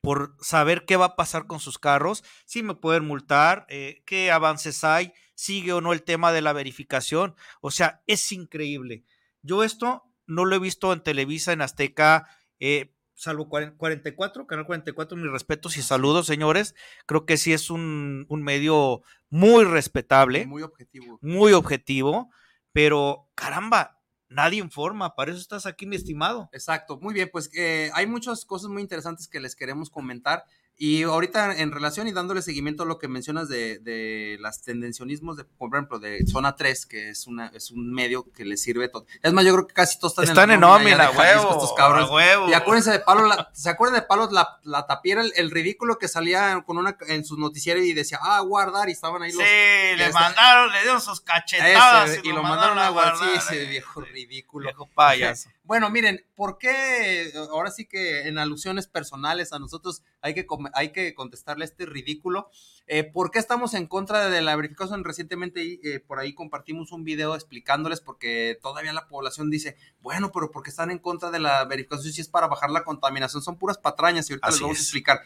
[0.00, 4.30] por saber qué va a pasar con sus carros, si me pueden multar, eh, qué
[4.30, 7.34] avances hay, sigue o no el tema de la verificación.
[7.60, 9.04] O sea, es increíble.
[9.42, 12.28] Yo esto no lo he visto en Televisa, en Azteca,
[12.60, 16.74] eh, salvo 44, Canal 44, mis respetos y saludos, señores.
[17.06, 20.46] Creo que sí es un, medio muy respetable.
[20.46, 21.18] Muy objetivo.
[21.20, 22.30] Muy objetivo,
[22.72, 23.97] pero caramba,
[24.28, 26.48] nadie informa, para eso estás aquí, mi estimado.
[26.52, 30.44] Exacto, muy bien, pues eh, hay muchas cosas muy interesantes que les queremos comentar.
[30.80, 35.36] Y ahorita en relación y dándole seguimiento a lo que mencionas de, de las tendencionismos,
[35.36, 38.88] de, por ejemplo, de Zona 3, que es, una, es un medio que le sirve
[38.88, 39.04] todo.
[39.20, 42.08] Es más, yo creo que casi todos están, están en, nómina, huevo, estos cabros.
[42.48, 46.62] Y acuérdense de Palo, ¿se acuerdan de Palo la, la tapiera, el, ridículo que salía
[46.64, 49.42] con una en su noticiero y decía, ah, guardar, y estaban ahí los...
[49.42, 52.20] Sí, le este, mandaron, le dieron sus cachetadas.
[52.22, 53.16] y, lo mandaron, a guardar.
[53.18, 54.68] Sí, ese viejo ridículo.
[54.68, 55.50] Viejo payaso.
[55.68, 60.92] Bueno, miren, ¿por qué ahora sí que en alusiones personales a nosotros hay que, hay
[60.92, 62.50] que contestarle este ridículo?
[62.86, 65.04] Eh, ¿Por qué estamos en contra de la verificación?
[65.04, 70.50] Recientemente eh, por ahí compartimos un video explicándoles porque todavía la población dice, bueno, pero
[70.50, 73.42] ¿por qué están en contra de la verificación si es para bajar la contaminación?
[73.42, 75.20] Son puras patrañas y ahorita les vamos a explicar.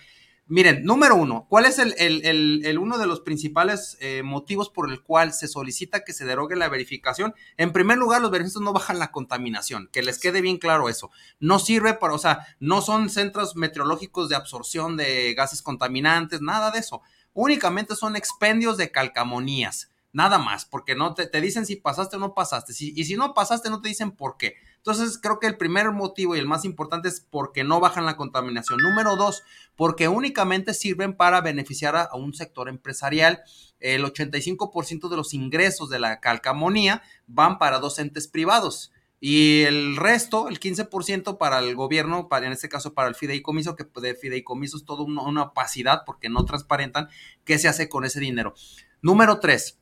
[0.46, 4.90] Miren, número uno, ¿cuál es el, el, el, uno de los principales eh, motivos por
[4.90, 7.35] el cual se solicita que se derogue la verificación?
[7.57, 11.11] En primer lugar, los beneficios no bajan la contaminación, que les quede bien claro eso.
[11.38, 16.72] No sirve para, o sea, no son centros meteorológicos de absorción de gases contaminantes, nada
[16.72, 17.02] de eso.
[17.33, 22.18] Únicamente son expendios de calcamonías, nada más, porque no te, te dicen si pasaste o
[22.18, 22.74] no pasaste.
[22.78, 24.57] y si no pasaste, no te dicen por qué.
[24.85, 28.16] Entonces, creo que el primer motivo y el más importante es porque no bajan la
[28.16, 28.81] contaminación.
[28.81, 29.45] Número dos,
[29.77, 33.42] porque únicamente sirven para beneficiar a, un sector empresarial.
[33.79, 38.90] El 85% de los ingresos de la calcamonía van para docentes privados.
[39.21, 43.77] Y el resto, el 15% para el gobierno, para, en este caso para el fideicomiso,
[43.77, 47.09] que de fideicomiso es toda una, una opacidad porque no transparentan
[47.45, 48.55] qué se hace con ese dinero.
[49.01, 49.79] Número tres,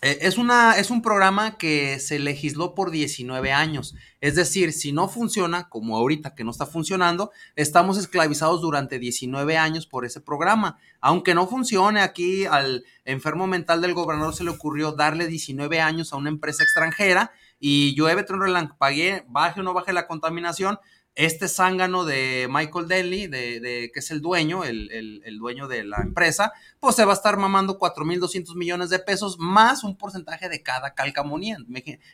[0.00, 3.94] es, una, es un programa que se legisló por 19 años.
[4.20, 9.56] Es decir, si no funciona, como ahorita que no está funcionando, estamos esclavizados durante 19
[9.56, 10.78] años por ese programa.
[11.00, 16.12] Aunque no funcione, aquí al enfermo mental del gobernador se le ocurrió darle 19 años
[16.12, 20.80] a una empresa extranjera y llueve, trueno, pagué, baje o no baje la contaminación,
[21.14, 26.52] este zángano de Michael Daly, de, que es el dueño, el, dueño de la empresa,
[26.80, 30.94] pues se va a estar mamando 4.200 millones de pesos más un porcentaje de cada
[30.94, 31.58] calcamonía.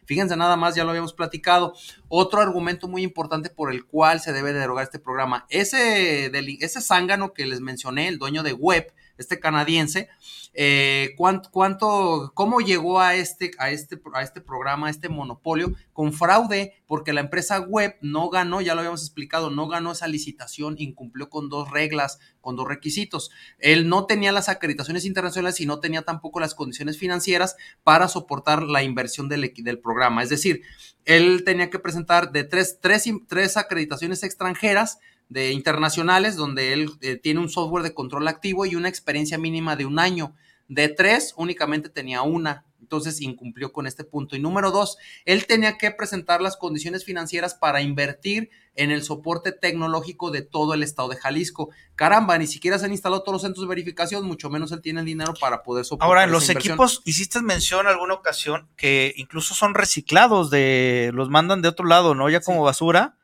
[0.05, 1.75] Fíjense nada más, ya lo habíamos platicado.
[2.09, 7.33] Otro argumento muy importante por el cual se debe derogar este programa, ese, ese zángano
[7.33, 10.09] que les mencioné, el dueño de Web, este canadiense,
[10.55, 16.13] eh, cuánto, cómo llegó a este, a, este, a este programa, a este monopolio, con
[16.13, 20.77] fraude, porque la empresa web no ganó, ya lo habíamos explicado, no ganó esa licitación,
[20.79, 23.31] incumplió con dos reglas, con dos requisitos.
[23.59, 28.63] Él no tenía las acreditaciones internacionales y no tenía tampoco las condiciones financieras para soportar
[28.63, 30.23] la inversión del, del programa.
[30.23, 30.63] Es decir,
[31.05, 37.17] él tenía que presentar de tres, tres, tres acreditaciones extranjeras, de internacionales donde él eh,
[37.17, 40.35] tiene un software de control activo y una experiencia mínima de un año.
[40.69, 42.65] De tres, únicamente tenía una.
[42.81, 44.35] Entonces incumplió con este punto.
[44.37, 49.53] Y número dos, él tenía que presentar las condiciones financieras para invertir en el soporte
[49.53, 51.69] tecnológico de todo el estado de Jalisco.
[51.97, 55.01] Caramba, ni siquiera se han instalado todos los centros de verificación, mucho menos él tiene
[55.01, 56.09] el dinero para poder soportar.
[56.09, 61.29] Ahora, en los equipos, hiciste mención en alguna ocasión que incluso son reciclados, de los
[61.29, 62.31] mandan de otro lado, ¿no?
[62.31, 63.18] Ya como basura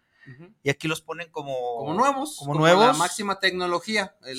[0.62, 2.86] y aquí los ponen como, como nuevos, como, nuevos.
[2.86, 4.34] La máxima tecnología, eh,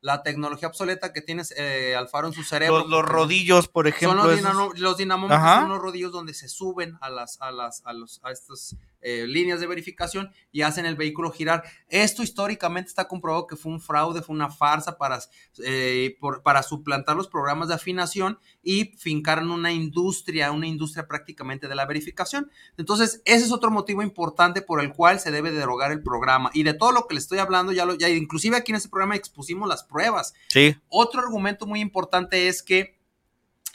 [0.00, 2.86] la, tecnología obsoleta que tienes eh, Alfaro en su cerebro.
[2.86, 4.22] Los, rodillos, por ejemplo.
[4.22, 8.20] Son los, dinamómetros, son los rodillos donde se suben a las, a las, a los,
[8.22, 11.62] a estos eh, líneas de verificación y hacen el vehículo girar.
[11.88, 15.20] Esto históricamente está comprobado que fue un fraude, fue una farsa para,
[15.64, 21.68] eh, para suplantar los programas de afinación y fincar en una industria, una industria prácticamente
[21.68, 22.50] de la verificación.
[22.76, 26.50] Entonces, ese es otro motivo importante por el cual se debe derogar el programa.
[26.52, 28.88] Y de todo lo que le estoy hablando, ya lo, ya inclusive aquí en ese
[28.88, 30.34] programa expusimos las pruebas.
[30.48, 30.76] Sí.
[30.88, 32.97] Otro argumento muy importante es que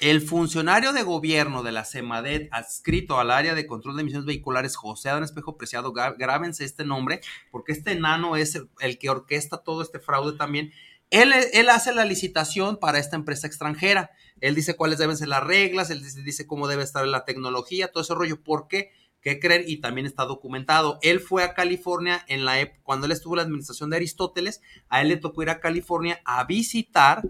[0.09, 4.75] el funcionario de gobierno de la CEMADET adscrito al área de control de emisiones vehiculares,
[4.75, 9.81] José Adán Espejo Preciado, grábense este nombre, porque este enano es el, que orquesta todo
[9.81, 10.73] este fraude también.
[11.09, 11.31] Él,
[11.69, 14.11] hace la licitación para esta empresa extranjera.
[14.41, 18.03] Él dice cuáles deben ser las reglas, él dice, cómo debe estar la tecnología, todo
[18.03, 18.43] ese rollo.
[18.43, 18.91] ¿Por qué?
[19.21, 19.63] ¿Qué creen?
[19.65, 20.99] Y también está documentado.
[21.01, 25.01] Él fue a California en la cuando él estuvo en la administración de Aristóteles, a
[25.01, 27.23] él le tocó ir a California a visitar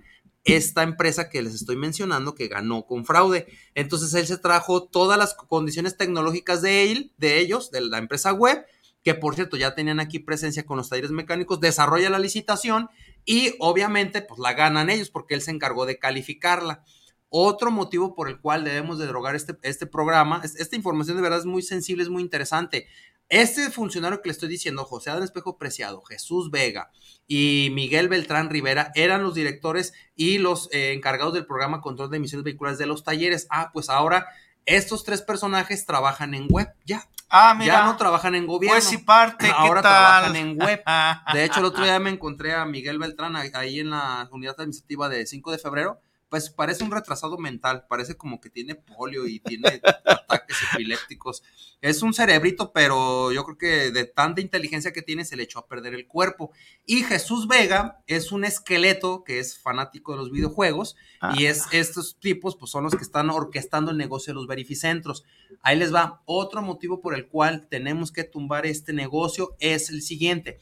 [0.45, 3.47] esta empresa que les estoy mencionando que ganó con fraude.
[3.75, 8.33] Entonces él se trajo todas las condiciones tecnológicas de él, de ellos, de la empresa
[8.33, 8.65] web,
[9.03, 12.89] que por cierto ya tenían aquí presencia con los talleres mecánicos, desarrolla la licitación
[13.25, 16.83] y obviamente pues la ganan ellos porque él se encargó de calificarla.
[17.35, 21.39] Otro motivo por el cual debemos de derogar este, este programa, esta información de verdad
[21.39, 22.85] es muy sensible, es muy interesante.
[23.29, 26.91] Este funcionario que le estoy diciendo, José Adán Espejo Preciado, Jesús Vega
[27.27, 32.17] y Miguel Beltrán Rivera, eran los directores y los eh, encargados del programa Control de
[32.17, 33.47] Emisiones Vehiculares de los talleres.
[33.49, 34.27] Ah, pues ahora
[34.65, 37.07] estos tres personajes trabajan en web, ya.
[37.29, 37.73] Ah, mira.
[37.73, 38.75] Ya no trabajan en gobierno.
[38.75, 40.83] Pues sí parte, Ahora trabajan en web.
[41.33, 45.09] De hecho, el otro día me encontré a Miguel Beltrán ahí en la unidad administrativa
[45.09, 46.01] de 5 de febrero
[46.33, 51.43] pues parece un retrasado mental, parece como que tiene polio y tiene ataques epilépticos.
[51.79, 55.59] Es un cerebrito, pero yo creo que de tanta inteligencia que tiene se le echó
[55.59, 56.51] a perder el cuerpo.
[56.87, 60.95] Y Jesús Vega es un esqueleto que es fanático de los videojuegos
[61.35, 65.25] y es estos tipos pues son los que están orquestando el negocio de los verificentros.
[65.61, 66.23] Ahí les va.
[66.25, 70.57] Otro motivo por el cual tenemos que tumbar este negocio es el siguiente.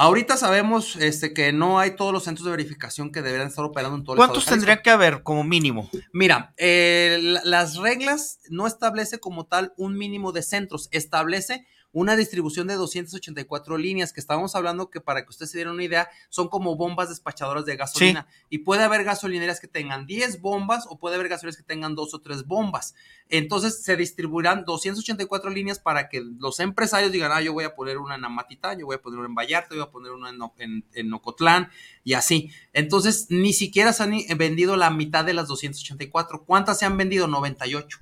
[0.00, 3.96] Ahorita sabemos este, que no hay todos los centros de verificación que deberían estar operando
[3.96, 5.90] en todo el ¿Cuántos tendría que haber como mínimo?
[6.12, 12.66] Mira, eh, las reglas no establece como tal un mínimo de centros, establece una distribución
[12.66, 16.48] de 284 líneas, que estábamos hablando que para que ustedes se dieran una idea, son
[16.48, 18.26] como bombas despachadoras de gasolina.
[18.50, 22.14] Y puede haber gasolineras que tengan 10 bombas o puede haber gasolineras que tengan dos
[22.14, 22.94] o tres bombas.
[23.28, 27.98] Entonces se distribuirán 284 líneas para que los empresarios digan, ah, yo voy a poner
[27.98, 30.30] una en Amatitán, yo voy a poner una en Vallarta, yo voy a poner una
[30.30, 31.70] en, en, en Ocotlán
[32.04, 32.50] y así.
[32.72, 36.44] Entonces ni siquiera se han vendido la mitad de las 284.
[36.44, 37.28] ¿Cuántas se han vendido?
[37.28, 38.00] 98.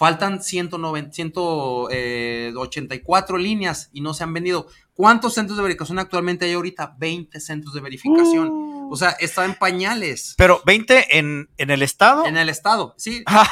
[0.00, 4.66] Faltan 190, 184 eh, líneas y no se han vendido.
[4.94, 6.94] ¿Cuántos centros de verificación actualmente hay ahorita?
[6.96, 8.88] 20 centros de verificación.
[8.90, 10.36] O sea, está en pañales.
[10.38, 12.24] Pero 20 en, en el estado.
[12.24, 13.22] En el estado, sí.
[13.26, 13.46] Ah.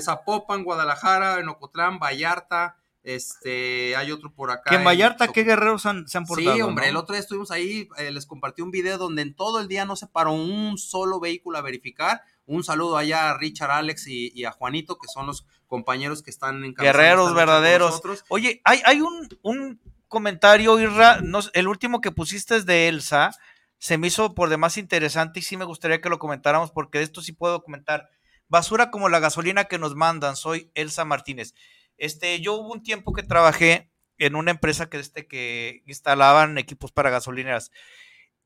[0.00, 4.70] Zapopan, Guadalajara, en Ocotlán, Vallarta, este, hay otro por acá.
[4.70, 6.54] Que en Vallarta, ¿qué guerreros se han portado?
[6.54, 9.58] Sí, hombre, el otro día estuvimos ahí, eh, les compartí un video donde en todo
[9.58, 12.22] el día no se paró un solo vehículo a verificar.
[12.48, 16.64] Un saludo allá a Richard, Alex y, a Juanito, que son los compañeros que están
[16.64, 18.00] en Guerreros verdaderos.
[18.28, 23.32] Oye, hay, hay un, un comentario, Irra, no, el último que pusiste es de Elsa,
[23.78, 27.04] se me hizo por demás interesante y sí me gustaría que lo comentáramos porque de
[27.04, 28.08] esto sí puedo comentar.
[28.48, 31.54] Basura como la gasolina que nos mandan, soy Elsa Martínez.
[31.98, 36.92] Este, yo hubo un tiempo que trabajé en una empresa que, este, que instalaban equipos
[36.92, 37.70] para gasolineras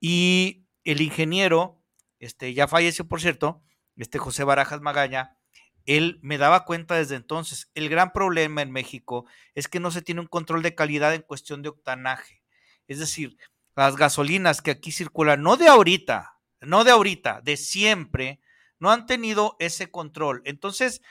[0.00, 1.80] y el ingeniero,
[2.18, 3.62] este, ya falleció por cierto,
[3.96, 5.36] este José Barajas Magaña,
[5.84, 10.02] él me daba cuenta desde entonces, el gran problema en México es que no se
[10.02, 12.42] tiene un control de calidad en cuestión de octanaje.
[12.86, 13.36] Es decir,
[13.74, 18.40] las gasolinas que aquí circulan, no de ahorita, no de ahorita, de siempre,
[18.78, 20.42] no han tenido ese control.
[20.44, 21.02] Entonces,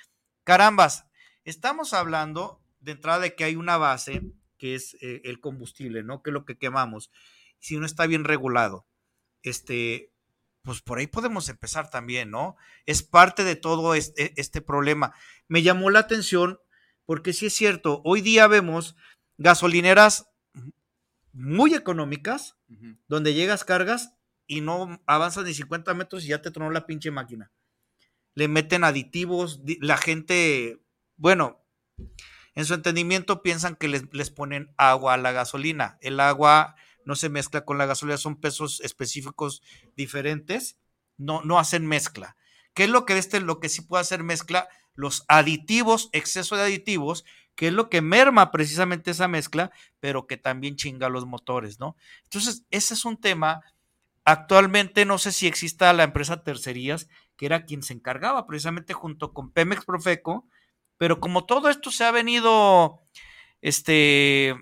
[0.43, 1.05] carambas,
[1.43, 4.21] estamos hablando de entrada de que hay una base
[4.57, 6.21] que es eh, el combustible, ¿no?
[6.21, 7.11] Que es lo que quemamos.
[7.59, 8.86] Si no está bien regulado,
[9.43, 10.11] este,
[10.64, 12.55] pues por ahí podemos empezar también, ¿no?
[12.86, 15.14] Es parte de todo este, este, problema.
[15.47, 16.59] Me llamó la atención
[17.05, 18.95] porque sí es cierto, hoy día vemos
[19.38, 20.30] gasolineras
[21.34, 22.57] muy económicas,
[23.07, 24.14] donde llegas, cargas
[24.47, 27.51] y no avanzas ni 50 metros y ya te tronó la pinche máquina.
[28.36, 30.82] Le meten aditivos, la gente,
[31.18, 31.66] bueno,
[32.53, 35.97] en su entendimiento piensan que les, les ponen agua a la gasolina.
[36.01, 36.76] El agua
[37.06, 39.62] no se mezcla con la gasolina, son pesos específicos
[39.95, 40.78] diferentes,
[41.18, 42.36] no, no hacen mezcla.
[42.74, 44.68] ¿Qué es lo que este, lo que sí puede hacer mezcla?
[44.93, 47.26] Los aditivos, exceso de aditivos,
[47.56, 51.95] que es lo que merma precisamente esa mezcla, pero que también chinga los motores, ¿no?
[52.24, 53.62] Entonces, ese es un tema.
[54.24, 59.34] Actualmente no sé si exista la empresa Tercerías, que era quien se encargaba precisamente junto
[59.34, 60.47] con Pemex Profeco,
[60.97, 63.02] pero como todo esto se ha venido,
[63.62, 64.56] este,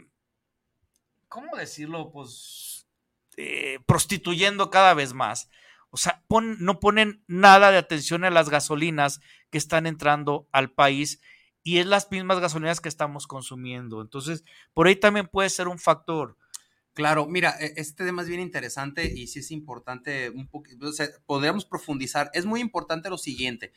[1.30, 2.11] ¿cómo decirlo?
[2.11, 2.88] Pues
[3.38, 5.49] eh, prostituyendo cada vez más.
[5.91, 11.21] O sea, no ponen nada de atención a las gasolinas que están entrando al país
[11.63, 14.01] y es las mismas gasolinas que estamos consumiendo.
[14.01, 16.38] Entonces, por ahí también puede ser un factor.
[16.93, 20.91] Claro, mira, e, este tema es bien interesante y sí es importante un poquito,
[21.25, 22.30] podríamos profundizar.
[22.34, 23.71] Es muy importante lo siguiente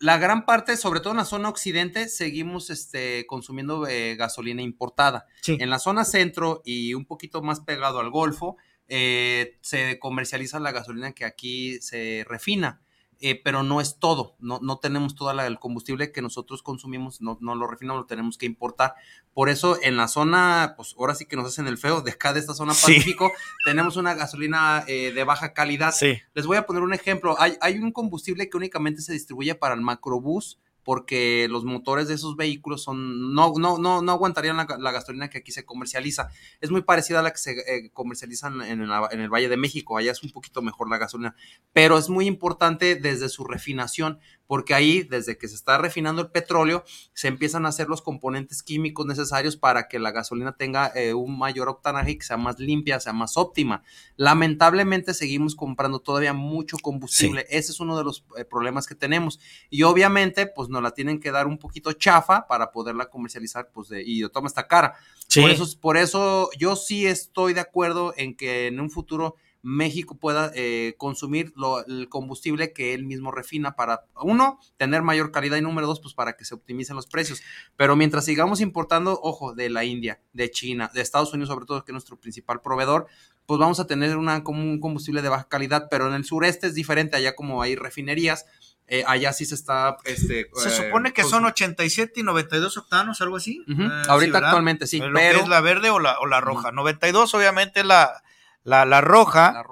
[0.00, 5.26] la gran parte, sobre todo en la zona occidente, seguimos este, consumiendo eh, gasolina importada.
[5.46, 8.56] En la zona centro y un poquito más pegado al Golfo,
[8.88, 12.80] eh, se comercializa la gasolina que aquí se refina.
[13.22, 17.36] Eh, pero no es todo, no, no tenemos todo el combustible que nosotros consumimos, no,
[17.42, 18.94] no, lo refinamos, lo tenemos que importar.
[19.34, 22.32] Por eso en la zona, pues ahora sí que nos hacen el feo, de acá
[22.32, 23.30] de esta zona Pacífico,
[23.66, 25.92] tenemos una gasolina eh, de baja calidad.
[26.32, 29.74] Les voy a poner un ejemplo, hay, hay un combustible que únicamente se distribuye para
[29.74, 30.58] el macrobús,
[30.90, 35.38] porque los motores de esos vehículos son no, no, no, no aguantarían la, gasolina que
[35.38, 36.30] aquí se comercializa.
[36.60, 39.96] Es muy parecida a la que se eh, comercializa en, en, el Valle de México,
[39.96, 41.36] allá es un poquito mejor la gasolina,
[41.72, 44.18] pero es muy importante desde su refinación,
[44.48, 46.82] porque ahí, desde que se está refinando el petróleo,
[47.14, 51.38] se empiezan a hacer los componentes químicos necesarios para que la gasolina tenga eh, un
[51.38, 53.84] mayor octanaje y que sea más limpia, sea más óptima.
[54.16, 57.46] Lamentablemente seguimos comprando todavía mucho combustible.
[57.48, 59.38] Ese es uno de los eh, problemas que tenemos.
[59.70, 63.88] Y obviamente, pues nos la tienen que dar un poquito chafa para poderla comercializar, pues
[63.88, 64.94] de, y toma esta cara.
[65.34, 70.16] Por, eso, por eso yo sí estoy de acuerdo en que en un futuro México
[70.16, 71.52] pueda eh, consumir
[71.86, 76.14] el combustible que él mismo refina para, uno, tener mayor calidad y número dos, pues
[76.14, 77.42] para que se optimicen los precios.
[77.76, 81.84] Pero mientras sigamos importando, ojo, de la India, de China, de Estados Unidos sobre todo,
[81.84, 83.06] que es nuestro principal proveedor,
[83.46, 86.68] pues vamos a tener una, como un combustible de baja calidad, pero en el sureste
[86.68, 88.46] es diferente, allá como hay refinerías,
[88.92, 89.98] eh, allá sí se está.
[90.04, 93.64] Este, se supone que son 87 y 92 octanos, algo así.
[94.08, 95.00] Ahorita actualmente sí.
[95.00, 96.72] Pero, es la verde o la, o la roja.
[96.72, 98.20] 92, obviamente, la,
[98.64, 99.62] la, roja,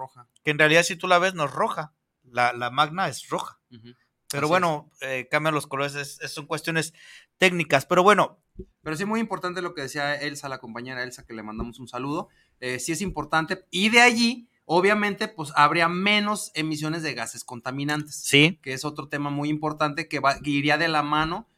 [0.44, 3.58] que en realidad si tú la ves no es roja, la, magna es roja.
[4.30, 6.94] Pero bueno, eh, cambian los colores, son cuestiones
[7.38, 7.86] técnicas.
[7.86, 8.38] Pero bueno.
[8.84, 11.88] Pero sí, muy importante lo que decía Elsa, la compañera Elsa, que le mandamos un
[11.88, 12.28] saludo.
[12.60, 13.66] Eh, sí es importante.
[13.72, 18.16] Y de allí, obviamente, pues habría menos emisiones de gases contaminantes.
[18.22, 18.58] Sí.
[18.62, 21.48] Que es otro tema muy importante que, va, que iría de la mano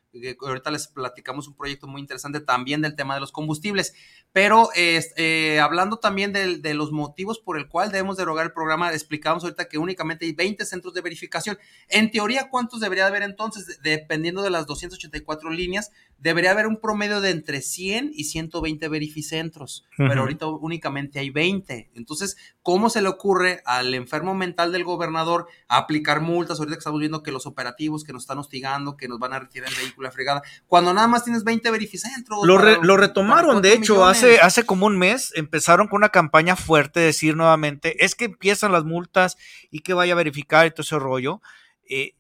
[0.41, 3.95] ahorita les platicamos un proyecto muy interesante también del tema de los combustibles.
[4.33, 9.43] Pero eh, hablando también de, los motivos por el cual debemos derogar el programa, explicamos
[9.43, 11.59] ahorita que únicamente hay 20 centros de verificación.
[11.89, 13.81] En teoría, ¿cuántos debería haber entonces?
[13.83, 15.91] Dependiendo de las 284 líneas,
[16.21, 21.91] debería haber un promedio de entre 100 y 120 verificentros, pero ahorita únicamente hay 20.
[21.95, 26.59] Entonces, ¿cómo se le ocurre al enfermo mental del gobernador aplicar multas?
[26.59, 29.41] Ahorita que estamos viendo que los operativos que nos están hostigando, que nos van a
[29.41, 32.47] retirar el vehículo a fregada, cuando nada más tienes 20 verificentros.
[32.47, 37.01] Lo, lo retomaron, de hecho, hace hace, como un mes empezaron con una campaña fuerte,
[37.01, 39.39] de decir nuevamente, es que empiezan las multas
[39.71, 41.41] y que vaya a verificar y todo ese rollo.
[41.89, 42.15] Eh,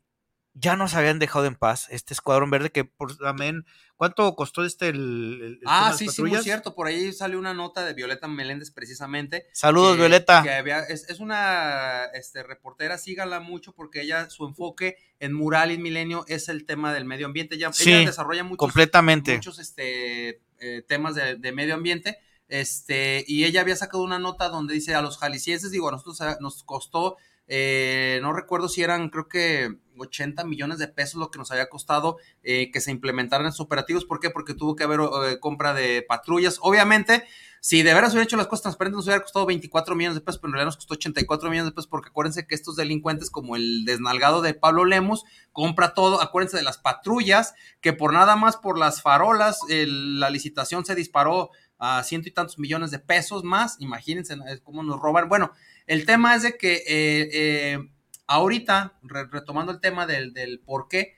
[0.54, 3.64] ya nos habían dejado en paz este escuadrón verde que por también
[3.96, 7.94] ¿cuánto costó este el, ah sí sí muy cierto por ahí salió una nota de
[7.94, 10.42] Violeta Meléndez precisamente saludos Violeta
[10.88, 16.48] es, una este, reportera sígala mucho porque ella su enfoque en Mural y Milenio es
[16.48, 21.52] el tema del medio ambiente ella, ella desarrolla muchos completamente muchos este eh, temas de,
[21.52, 22.18] medio ambiente.
[22.50, 26.20] Este, y ella había sacado una nota donde dice a los jaliscienses, digo, a nosotros
[26.20, 31.30] eh, nos costó, eh, no recuerdo si eran, creo que 80 millones de pesos lo
[31.30, 34.04] que nos había costado que se implementaran esos operativos.
[34.04, 34.30] ¿Por qué?
[34.30, 35.00] Porque tuvo que haber
[35.40, 36.58] compra de patrullas.
[36.62, 37.24] Obviamente,
[37.62, 40.40] si de veras hubiera hecho las cosas transparentes, nos hubiera costado 24 millones de pesos,
[40.40, 43.54] pero en realidad nos costó 84 millones de pesos, porque acuérdense que estos delincuentes, como
[43.54, 46.22] el desnalgado de Pablo Lemus, compra todo.
[46.22, 51.50] Acuérdense de las patrullas, que por nada más por las farolas, la licitación se disparó
[51.80, 53.76] a ciento y tantos millones de pesos más.
[53.80, 55.28] Imagínense cómo nos roban.
[55.28, 55.50] Bueno,
[55.86, 57.90] el tema es de que eh, eh,
[58.26, 61.14] ahorita, retomando el tema del, del por qué,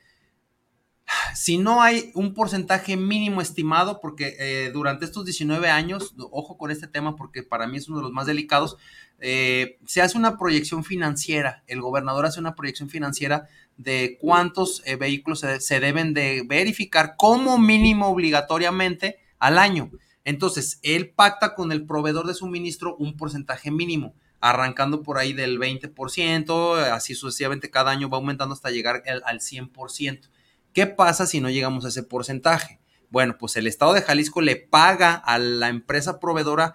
[1.34, 6.70] si no hay un porcentaje mínimo estimado, porque eh, durante estos 19 años, ojo con
[6.70, 8.76] este tema porque para mí es uno de los más delicados,
[9.20, 13.46] se hace una proyección financiera, el gobernador hace una proyección financiera
[13.76, 19.90] de cuántos eh, vehículos se, se, deben de verificar como mínimo obligatoriamente al año.
[20.24, 25.58] Entonces, él pacta con el proveedor de suministro un porcentaje mínimo, arrancando por ahí del
[25.58, 30.28] 20%, así sucesivamente cada año va aumentando hasta llegar al, al 100%.
[30.72, 32.80] ¿Qué pasa si no llegamos a ese porcentaje?
[33.10, 36.74] Bueno, pues el Estado de Jalisco le paga a la empresa proveedora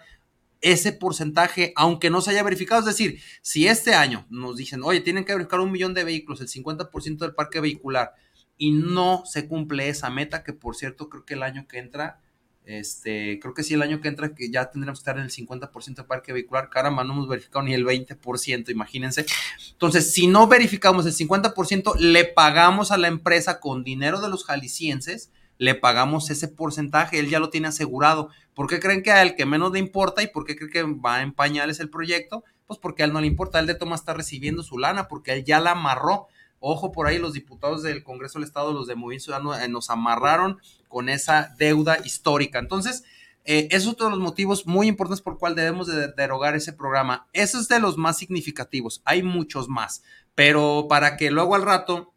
[0.61, 2.81] ese porcentaje, aunque no se haya verificado.
[2.81, 6.41] Es decir, si este año nos dicen, oye, tienen que verificar un millón de vehículos,
[6.41, 8.13] el 50% del parque vehicular,
[8.57, 12.21] y no se cumple esa meta, que por cierto creo que el año que entra
[12.67, 15.31] este, creo que sí, el año que entra que ya tendremos que estar en el
[15.31, 16.69] 50% de parque vehicular.
[16.69, 19.25] Caramba, no hemos verificado ni el 20%, imagínense.
[19.71, 24.43] Entonces, si no verificamos el 50%, le pagamos a la empresa con dinero de los
[24.43, 28.31] jaliscienses, le pagamos ese porcentaje, él ya lo tiene asegurado.
[28.53, 30.83] ¿Por qué creen que a él que menos le importa y por qué creen que
[30.83, 32.43] va en pañales el proyecto?
[32.65, 35.31] Pues porque a él no le importa, él de toma está recibiendo su lana porque
[35.31, 36.27] él ya la amarró.
[36.59, 39.89] Ojo por ahí, los diputados del Congreso del Estado, los de Movimiento Ciudadano, eh, nos
[39.89, 42.59] amarraron con esa deuda histórica.
[42.59, 43.03] Entonces,
[43.45, 47.27] eh, esos son los motivos muy importantes por cual debemos de derogar ese programa.
[47.31, 49.01] Eso es de los más significativos.
[49.05, 50.03] Hay muchos más,
[50.35, 52.13] pero para que luego al rato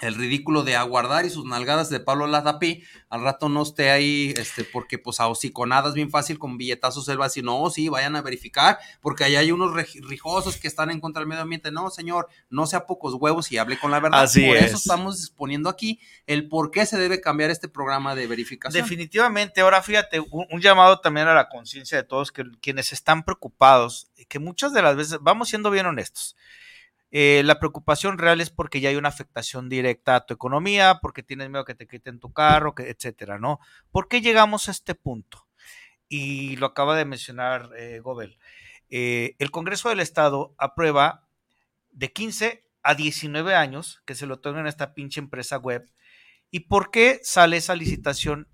[0.00, 4.34] el ridículo de aguardar y sus nalgadas de Pablo Ladapí, al rato no esté ahí,
[4.36, 7.88] este, porque pues a hociconadas bien fácil con billetazos él va a decir, no, sí,
[7.88, 11.70] vayan a verificar, porque ahí hay unos rijosos que están en contra del medio ambiente.
[11.70, 14.22] No, señor, no sea pocos huevos y hable con la verdad.
[14.22, 18.26] Así por eso estamos exponiendo aquí el por qué se debe cambiar este programa de
[18.26, 18.82] verificación.
[18.82, 24.08] Definitivamente, ahora fíjate, un, llamado también a la conciencia de todos que, quienes están preocupados,
[24.28, 26.36] que muchas de las veces, vamos siendo bien honestos,
[27.16, 31.22] eh, la preocupación real es porque ya hay una afectación directa a tu economía, porque
[31.22, 33.60] tienes miedo que te quiten tu carro, etcétera, ¿no?
[33.92, 35.46] ¿Por qué llegamos a este punto?
[36.08, 38.36] Y lo acaba de mencionar eh, Gobel.
[38.90, 41.28] Eh, el Congreso del Estado aprueba
[41.92, 45.88] de 15 a 19 años que se lo otorguen a esta pinche empresa web.
[46.50, 48.48] ¿Y por qué sale esa licitación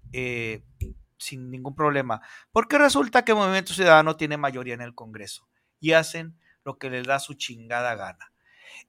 [1.17, 2.21] sin ningún problema?
[2.53, 5.49] Porque resulta que Movimiento Ciudadano tiene mayoría en el Congreso
[5.81, 8.30] y hacen lo que les da su chingada gana.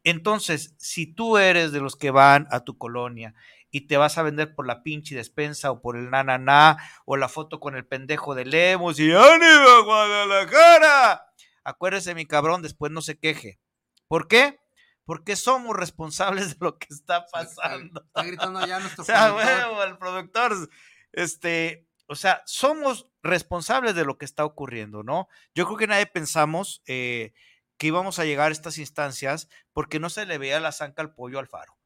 [0.03, 3.33] Entonces, si tú eres de los que van a tu colonia
[3.71, 7.29] y te vas a vender por la pinche despensa o por el nananá o la
[7.29, 11.25] foto con el pendejo de Lemos y ¡Ánimo, Guadalajara!
[11.63, 13.59] Acuérdese, mi cabrón, después no se queje.
[14.07, 14.59] ¿Por qué?
[15.05, 18.01] Porque somos responsables de lo que está pasando.
[18.01, 19.87] Está, gritando ya nuestro o sea, productor.
[19.87, 20.69] el productor.
[21.13, 25.29] Este, o sea, somos responsables de lo que está ocurriendo, ¿no?
[25.55, 27.33] Yo creo que nadie pensamos eh,
[27.81, 31.15] que íbamos a llegar a estas instancias porque no se le veía la zanca al
[31.15, 31.79] pollo al faro.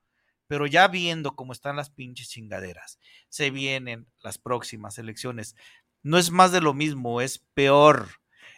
[0.46, 5.56] Pero ya viendo cómo están las pinches chingaderas, se vienen las próximas elecciones.
[6.04, 8.10] No es más de lo mismo, es peor.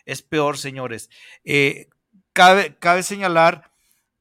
[0.03, 1.11] Es peor, señores.
[1.43, 1.89] Eh,
[2.33, 3.71] cabe, cabe señalar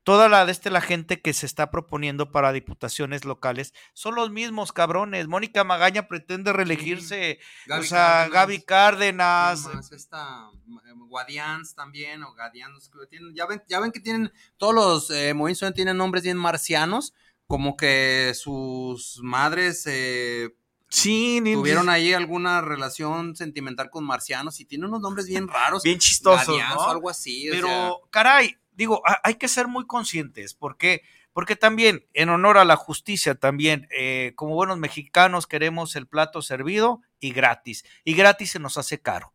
[0.07, 4.31] toda la de este, la gente que se está proponiendo para diputaciones locales son los
[4.31, 5.27] mismos cabrones.
[5.27, 9.69] Mónica Magaña pretende reelegirse, o sea, Gaby Cárdenas.
[9.91, 10.49] esta
[10.87, 12.89] eh, Guadians también, o Gadianos,
[13.35, 17.13] ya ven, ya ven que tienen, todos los eh, movimientos tienen nombres bien marcianos,
[17.49, 20.55] como que sus madres eh,
[20.89, 25.83] Sí, tuvieron ahí alguna relación sentimental con marcianos y tienen unos nombres bien raros.
[25.83, 27.49] Bien chistosos, o algo así.
[27.51, 31.03] Pero, caray, digo, hay que ser muy conscientes, porque
[31.37, 36.41] porque también, en honor a la justicia, también, eh, como buenos mexicanos, queremos el plato
[36.41, 37.85] servido y gratis.
[38.05, 39.35] Y gratis se nos hace caro.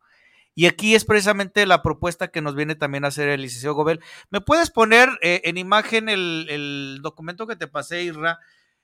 [0.52, 4.00] Y aquí es precisamente la propuesta que nos viene también a hacer el licenciado Gobel.
[4.30, 8.40] ¿Me puedes poner eh, en imagen el, el, documento que te pasé, Irra?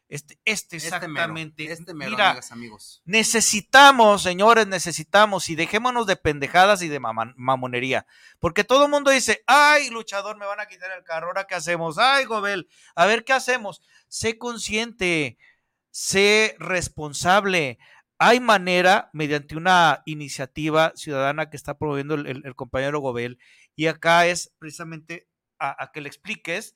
[0.08, 1.70] Este, este, este exactamente.
[1.70, 3.02] Este Mira, amigos.
[3.04, 8.06] Necesitamos, señores, necesitamos, y dejémonos de pendejadas y de mamonería.
[8.38, 11.56] Porque todo el mundo dice, ay, luchador, me van a quitar el carro, ¿ahora qué
[11.56, 11.98] hacemos?
[11.98, 13.82] Ay, Gobel, a ver qué hacemos.
[14.08, 15.36] Sé consciente,
[15.90, 17.78] sé responsable.
[18.18, 23.38] Hay manera, mediante una iniciativa ciudadana que está promoviendo el, compañero Gobel,
[23.76, 25.28] y acá es precisamente
[25.58, 26.74] a que le expliques,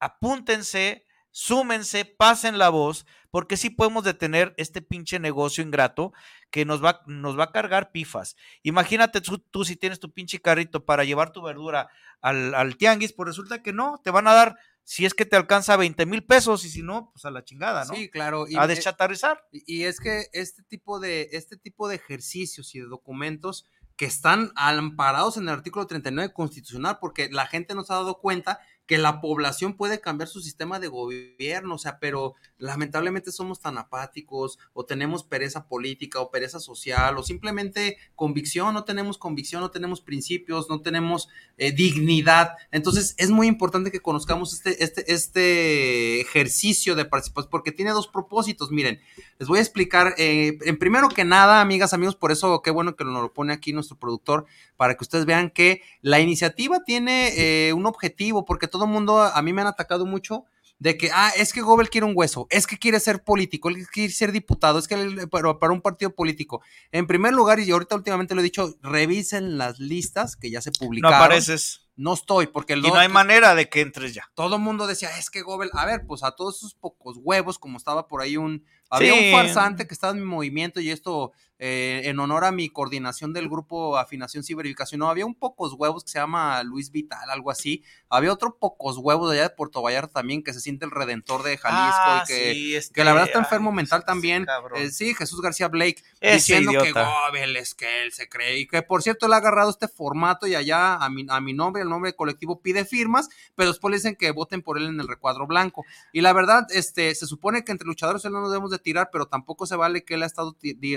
[0.00, 1.07] apúntense,
[1.38, 6.12] súmense, pasen la voz, porque sí podemos detener este pinche negocio ingrato
[6.50, 8.34] que nos va, nos va a cargar pifas.
[8.64, 13.28] Imagínate tú, si tienes tu pinche carrito para llevar tu verdura al, al, tianguis, pues
[13.28, 16.64] resulta que no, te van a dar, si es que te alcanza 20 mil pesos
[16.64, 17.94] y si no, pues a la chingada, ¿no?
[17.94, 18.46] Sí, claro.
[18.56, 19.46] a deschatarrizar.
[19.52, 23.64] Y, es que este tipo, de, este tipo de ejercicios y de documentos
[23.94, 28.58] que están amparados en el artículo 39 constitucional, porque la gente nos ha dado cuenta
[28.88, 33.76] que la población puede cambiar su sistema de gobierno, o sea, pero lamentablemente somos tan
[33.76, 39.70] apáticos o tenemos pereza política o pereza social o simplemente convicción, no tenemos convicción, no
[39.70, 41.28] tenemos principios, no tenemos
[41.58, 42.52] eh, dignidad.
[42.72, 48.08] Entonces es muy importante que conozcamos este, este, este ejercicio de participación porque tiene dos
[48.08, 48.70] propósitos.
[48.70, 49.02] Miren,
[49.38, 52.96] les voy a explicar, eh, en primero que nada, amigas, amigos, por eso qué bueno
[52.96, 54.46] que nos lo pone aquí nuestro productor,
[54.78, 59.20] para que ustedes vean que la iniciativa tiene eh, un objetivo, porque todo el mundo,
[59.20, 60.44] a mí me han atacado mucho
[60.78, 63.86] de que, ah, es que Gobel quiere un hueso, es que quiere ser político, él
[63.88, 66.62] quiere ser diputado, es que para, para, un partido político.
[66.92, 70.70] En primer lugar, y ahorita últimamente lo he dicho, revisen las listas que ya se
[70.70, 71.18] publicaron.
[71.18, 71.82] No apareces.
[71.96, 74.30] No estoy, porque el Y no hay manera de que entres ya.
[74.34, 77.58] Todo el mundo decía, es que Gobel, a ver, pues a todos esos pocos huevos,
[77.58, 81.32] como estaba por ahí un, había un farsante que estaba en mi movimiento y esto
[81.60, 85.00] eh, en honor a mi coordinación del grupo Afinación Ciberificación.
[85.00, 87.82] No, había un pocos huevos que se llama Luis Vital, algo así.
[88.08, 91.42] Había otro pocos huevos de allá de Puerto Vallarta también que se siente el redentor
[91.42, 94.46] de Jalisco y ah, que, este, que la verdad está enfermo mental también.
[94.76, 98.82] Eh, sí, Jesús García Blake diciendo que Gobel es que él se cree y que
[98.82, 101.88] por cierto él ha agarrado este formato y allá a mi, a mi nombre, el
[101.88, 105.08] nombre del colectivo pide firmas, pero después le dicen que voten por él en el
[105.08, 105.84] recuadro blanco.
[106.12, 109.10] Y la verdad, este, se supone que entre luchadores él no nos debemos de tirar,
[109.12, 110.56] pero tampoco se vale que él ha estado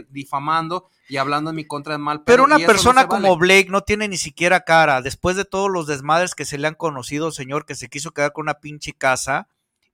[0.09, 2.23] difamando y hablando en mi contra de mal.
[2.23, 5.01] Pero una persona como Blake no tiene ni siquiera cara.
[5.01, 8.33] Después de todos los desmadres que se le han conocido, señor, que se quiso quedar
[8.33, 9.47] con una pinche casa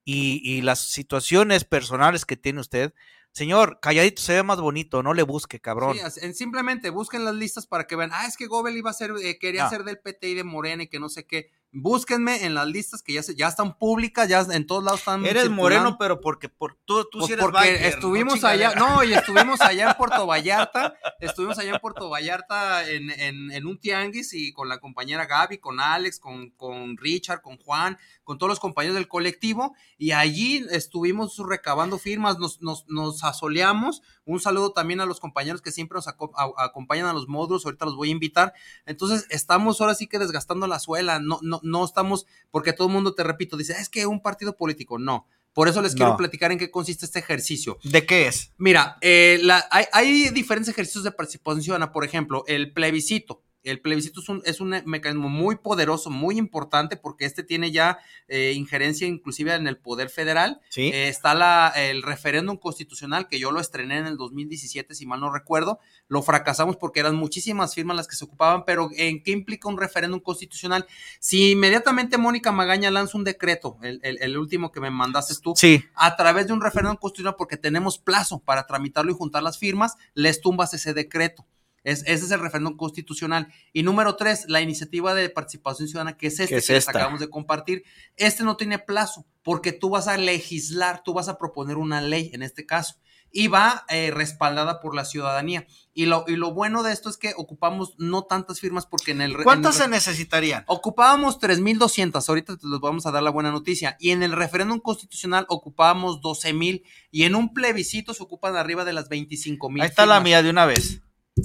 [0.03, 2.93] y, y las situaciones personales que tiene usted,
[3.38, 5.95] Señor, calladito se ve más bonito, no le busque, cabrón.
[6.09, 9.13] Sí, simplemente busquen las listas para que vean, ah, es que Gobel iba a ser,
[9.21, 11.51] eh, quería ser del PT y de Morena y que no sé qué
[11.82, 15.25] búsquenme en las listas que ya, se, ya están públicas, ya en todos lados están.
[15.25, 19.13] Eres moreno, pero porque por, tú, tú pues sí eres porque estuvimos allá, no, y
[19.13, 24.34] estuvimos allá en Puerto Vallarta, estuvimos allá en Puerto Vallarta en, en, en, un tianguis
[24.34, 28.59] y con la compañera Gaby, con Alex, con, con Richard, con Juan, con todos los
[28.59, 34.01] compañeros del colectivo, y allí estuvimos recabando firmas, nos, nos, nos asoleamos.
[34.28, 37.95] Un saludo también a los compañeros que siempre nos acompañan a los módulos, ahorita los
[37.95, 38.53] voy a invitar.
[38.86, 42.93] Entonces, estamos ahora sí que desgastando la suela, no, no, no estamos, porque todo el
[42.93, 45.28] mundo, te repito, dice, es que un partido político, no.
[45.53, 47.80] Por eso les quiero platicar en qué consiste este ejercicio.
[47.84, 48.53] ¿De qué es?
[48.59, 51.89] Mira, eh, hay, hay, diferentes ejercicios de participación.
[51.91, 53.41] Por ejemplo, el plebiscito.
[53.64, 57.99] El plebiscito es un, es un mecanismo muy poderoso, muy importante, porque este tiene ya
[58.28, 60.62] eh, injerencia inclusive en el poder federal.
[60.70, 60.84] ¿Sí?
[60.93, 65.20] Eh, está la, el referéndum constitucional, que yo lo estrené en el 2017, si mal
[65.20, 65.80] no recuerdo.
[66.08, 69.78] Lo fracasamos porque eran muchísimas firmas las que se ocupaban, pero ¿en qué implica un
[69.78, 70.86] referéndum constitucional?
[71.20, 75.84] Si inmediatamente Mónica Magaña lanza un decreto, el, el, último que me mandaste tú, sí.
[75.95, 79.95] a través de un referéndum constitucional, porque tenemos plazo para tramitarlo y juntar las firmas,
[80.14, 81.45] les tumbas ese decreto.
[81.88, 83.47] Es, ese es el referéndum constitucional.
[83.71, 87.29] Y número tres, la iniciativa de participación ciudadana, que es este que les acabamos de
[87.29, 87.83] compartir.
[88.17, 92.29] Este no tiene plazo, porque tú vas a legislar, tú vas a proponer una ley
[92.33, 92.95] en este caso
[93.31, 95.65] y va eh, respaldada por la ciudadanía.
[95.93, 99.21] Y lo, y lo bueno de esto es que ocupamos no tantas firmas porque en
[99.21, 99.41] el...
[99.43, 100.65] ¿Cuántas se necesitarían?
[100.67, 105.45] Ocupábamos 3.200, ahorita les vamos a dar la buena noticia, y en el referéndum constitucional
[105.47, 109.81] ocupábamos 12.000 y en un plebiscito se ocupan arriba de las 25.000.
[109.81, 111.01] Ahí está la mía de una vez.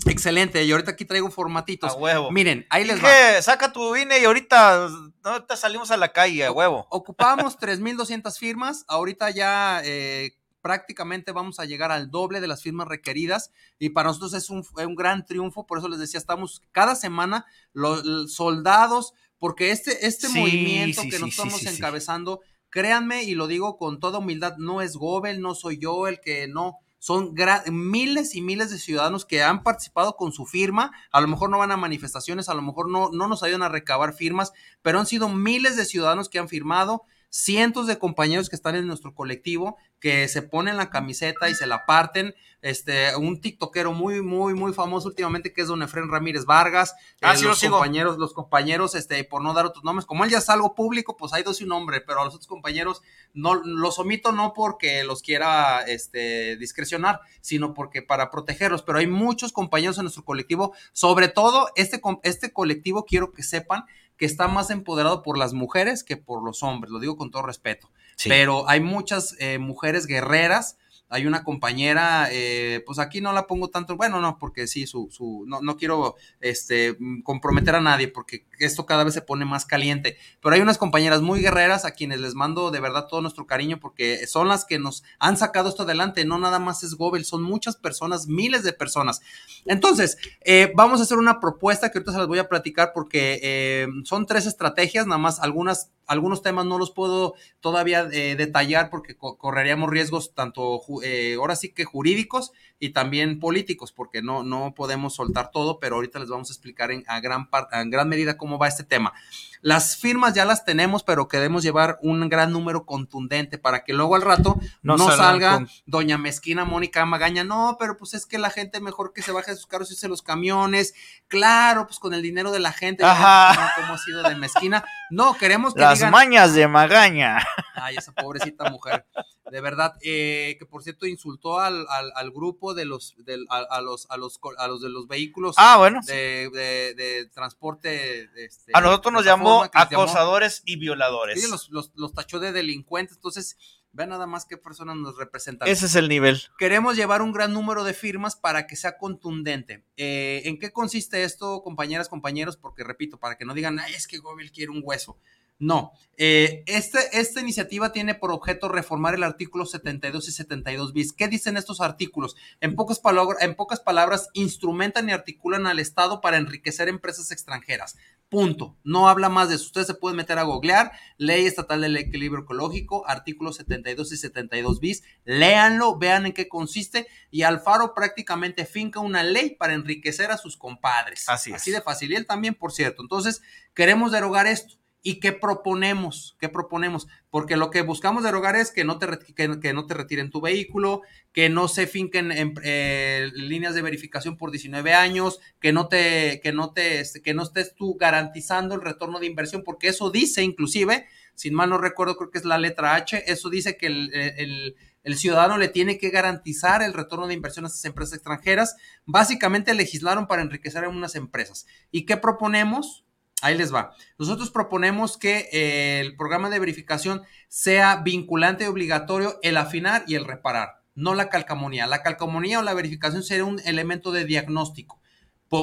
[0.07, 1.93] Excelente, y ahorita aquí traigo formatitos.
[1.93, 2.31] A huevo.
[2.31, 3.43] Miren, ahí les va.
[3.43, 4.89] Saca tu INE y ahorita,
[5.23, 6.87] ahorita salimos a la calle, a huevo.
[6.91, 12.89] Ocupábamos 3.200 firmas, ahorita ya eh, prácticamente vamos a llegar al doble de las firmas
[12.89, 14.65] requeridas y para nosotros es un,
[14.95, 21.03] gran triunfo, por eso les decía, estamos cada semana los, soldados, porque este, este movimiento
[21.11, 22.41] que nos estamos encabezando,
[22.71, 26.47] créanme y lo digo con toda humildad, no es Gobel, no soy yo el que
[26.47, 27.35] no, son
[27.73, 31.59] miles y miles de ciudadanos que han participado con su firma, a lo mejor no
[31.59, 35.07] van a manifestaciones, a lo mejor no, no nos ayudan a recabar firmas, pero han
[35.07, 39.79] sido miles de ciudadanos que han firmado, cientos de compañeros que están en nuestro colectivo
[40.01, 42.35] que se ponen la camiseta y se la parten.
[42.61, 46.95] Este, un tiktokero muy, muy, muy famoso últimamente que es don Efren Ramírez Vargas.
[47.23, 50.39] Ah, eh, los compañeros, los compañeros, este, por no dar otros nombres, como él ya
[50.39, 53.03] es algo público, pues hay dos y un nombre, pero a los otros compañeros
[53.33, 58.83] no los omito no porque los quiera este, discrecionar, sino porque para protegerlos.
[58.83, 63.85] Pero hay muchos compañeros en nuestro colectivo, sobre todo este, este colectivo, quiero que sepan
[64.23, 67.43] que está más empoderado por las mujeres que por los hombres, lo digo con todo
[67.43, 67.91] respeto.
[68.23, 70.79] Pero hay muchas eh, mujeres guerreras
[71.13, 75.09] hay una compañera, eh, pues aquí no la pongo tanto, bueno, no, porque sí, su,
[75.11, 79.67] su, no, no quiero este, comprometer a nadie, porque esto cada vez se pone más
[79.67, 83.47] caliente, pero hay unas compañeras muy guerreras a quienes les mando de verdad todo nuestro
[83.47, 87.27] cariño, porque son las que nos han sacado esto adelante, no nada más es Gobel,
[87.27, 89.21] son muchas personas, miles de personas.
[89.67, 93.39] Entonces, eh, vamos a hacer una propuesta que ahorita se las voy a platicar porque
[93.43, 99.17] eh, son tres estrategias, nada más algunas algunos temas no los puedo todavía detallar porque
[99.17, 105.15] correríamos riesgos tanto eh, ahora sí que jurídicos y también políticos, porque no, no podemos
[105.15, 108.59] soltar todo, pero ahorita les vamos a explicar en, a, gran en gran medida cómo
[108.59, 109.13] va este tema.
[109.61, 114.17] Las firmas ya las tenemos, pero queremos llevar un gran número contundente para que luego
[114.17, 118.81] al rato no, salga doña Mezquina Mónica Magaña, no, pero pues es que la gente
[118.81, 120.95] mejor que se baje de sus carros y se los camiones,
[121.29, 123.75] claro, pues con el dinero de la gente, Ajá.
[123.77, 124.85] como ha sido de Mezquina.
[125.11, 127.39] No, queremos que Las mañas de Magaña.
[127.75, 129.07] Ay, esa pobrecita mujer
[129.53, 133.15] de verdad, eh, que por cierto insultó al, al, grupo de los,
[133.51, 136.49] a, los, a los, a los de los vehículos ah, bueno, de,
[136.97, 138.31] de, transporte.
[138.35, 141.43] Este, a nosotros nos llamó acosadores y violadores.
[141.43, 143.59] Sí, los, los, los, tachó de delincuentes, entonces
[143.93, 145.69] vean nada más qué personas nos representan.
[145.69, 146.41] Ese es el nivel.
[146.59, 149.85] Queremos llevar un gran número de firmas para que sea contundente.
[149.99, 152.57] Eh, ¿En qué consiste esto, compañeras, compañeros?
[152.57, 155.19] Porque repito, para que no digan, Ay, es que Gobil quiere un hueso.
[155.59, 161.13] No, eh, este, esta iniciativa tiene por objeto reformar el artículo 72 y 72 bis.
[161.13, 162.37] ¿Qué dicen estos artículos?
[162.61, 167.97] En pocas, palabras, en pocas palabras, instrumentan y articulan al Estado para enriquecer empresas extranjeras.
[168.29, 168.77] Punto.
[168.83, 169.67] No habla más de eso.
[169.67, 170.93] Ustedes se pueden meter a googlear.
[171.17, 175.03] Ley Estatal del Equilibrio Ecológico, artículos 72 y 72 bis.
[175.25, 177.07] Léanlo, vean en qué consiste.
[177.31, 181.29] Y Alfaro prácticamente finca una ley para enriquecer a sus compadres.
[181.29, 181.57] Así es.
[181.57, 182.11] Así de fácil.
[182.11, 183.03] Y él también, por cierto.
[183.03, 183.43] Entonces,
[183.75, 186.37] queremos derogar esto ¿Y qué proponemos?
[186.39, 187.09] ¿Qué proponemos?
[187.29, 191.03] Porque lo que buscamos derogar es que no te, que, no te retiren tu vehículo,
[191.33, 196.41] que no se finquen en, eh, líneas de verificación por 19 años, que no, te,
[196.41, 200.11] que, no te, este, que no estés tú garantizando el retorno de inversión, porque eso
[200.11, 203.87] dice inclusive, sin mal no recuerdo, creo que es la letra H, eso dice que
[203.87, 208.77] el, el ciudadano le tiene que garantizar el retorno de inversión a estas empresas extranjeras.
[209.05, 211.67] Básicamente legislaron para enriquecer a unas empresas.
[211.91, 213.02] ¿Y qué proponemos?
[213.43, 213.95] Ahí les va.
[214.19, 220.15] Nosotros proponemos que eh, el programa de verificación sea vinculante y obligatorio el afinar y
[220.15, 221.87] el reparar, no la calcamonía.
[221.89, 225.03] La calcamonía o la verificación sería un elemento de diagnóstico.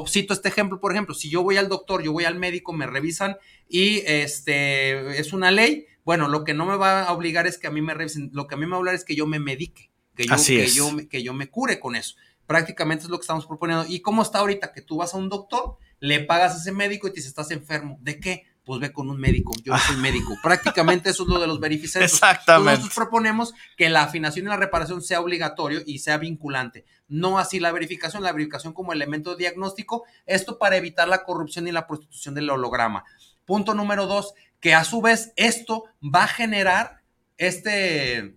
[0.08, 2.86] Cito este ejemplo, por ejemplo, si yo voy al doctor, yo voy al médico, me
[2.86, 7.58] revisan y este es una ley, bueno, lo que no me va a obligar es
[7.58, 9.16] que a mí me revisen, lo que a mí me va a obligar es que
[9.16, 12.16] yo me medique, que yo, que yo, que yo me cure con eso.
[12.46, 13.86] Prácticamente es lo que estamos proponiendo.
[13.88, 15.78] ¿Y cómo está ahorita que tú vas a un doctor?
[16.00, 17.98] Le pagas a ese médico y te dice, estás enfermo.
[18.02, 18.46] ¿De qué?
[18.64, 20.38] Pues ve con un médico, yo no soy médico.
[20.44, 22.14] Prácticamente eso es lo de los verificantes.
[22.14, 22.72] Exactamente.
[22.72, 26.86] Nosotros proponemos que la afinación y la reparación sea obligatorio y sea vinculante.
[27.08, 30.04] No así la verificación, la verificación como elemento diagnóstico.
[30.26, 33.04] Esto para evitar la corrupción y la prostitución del holograma.
[33.46, 37.02] Punto número dos, que a su vez esto va a generar
[37.38, 38.36] este,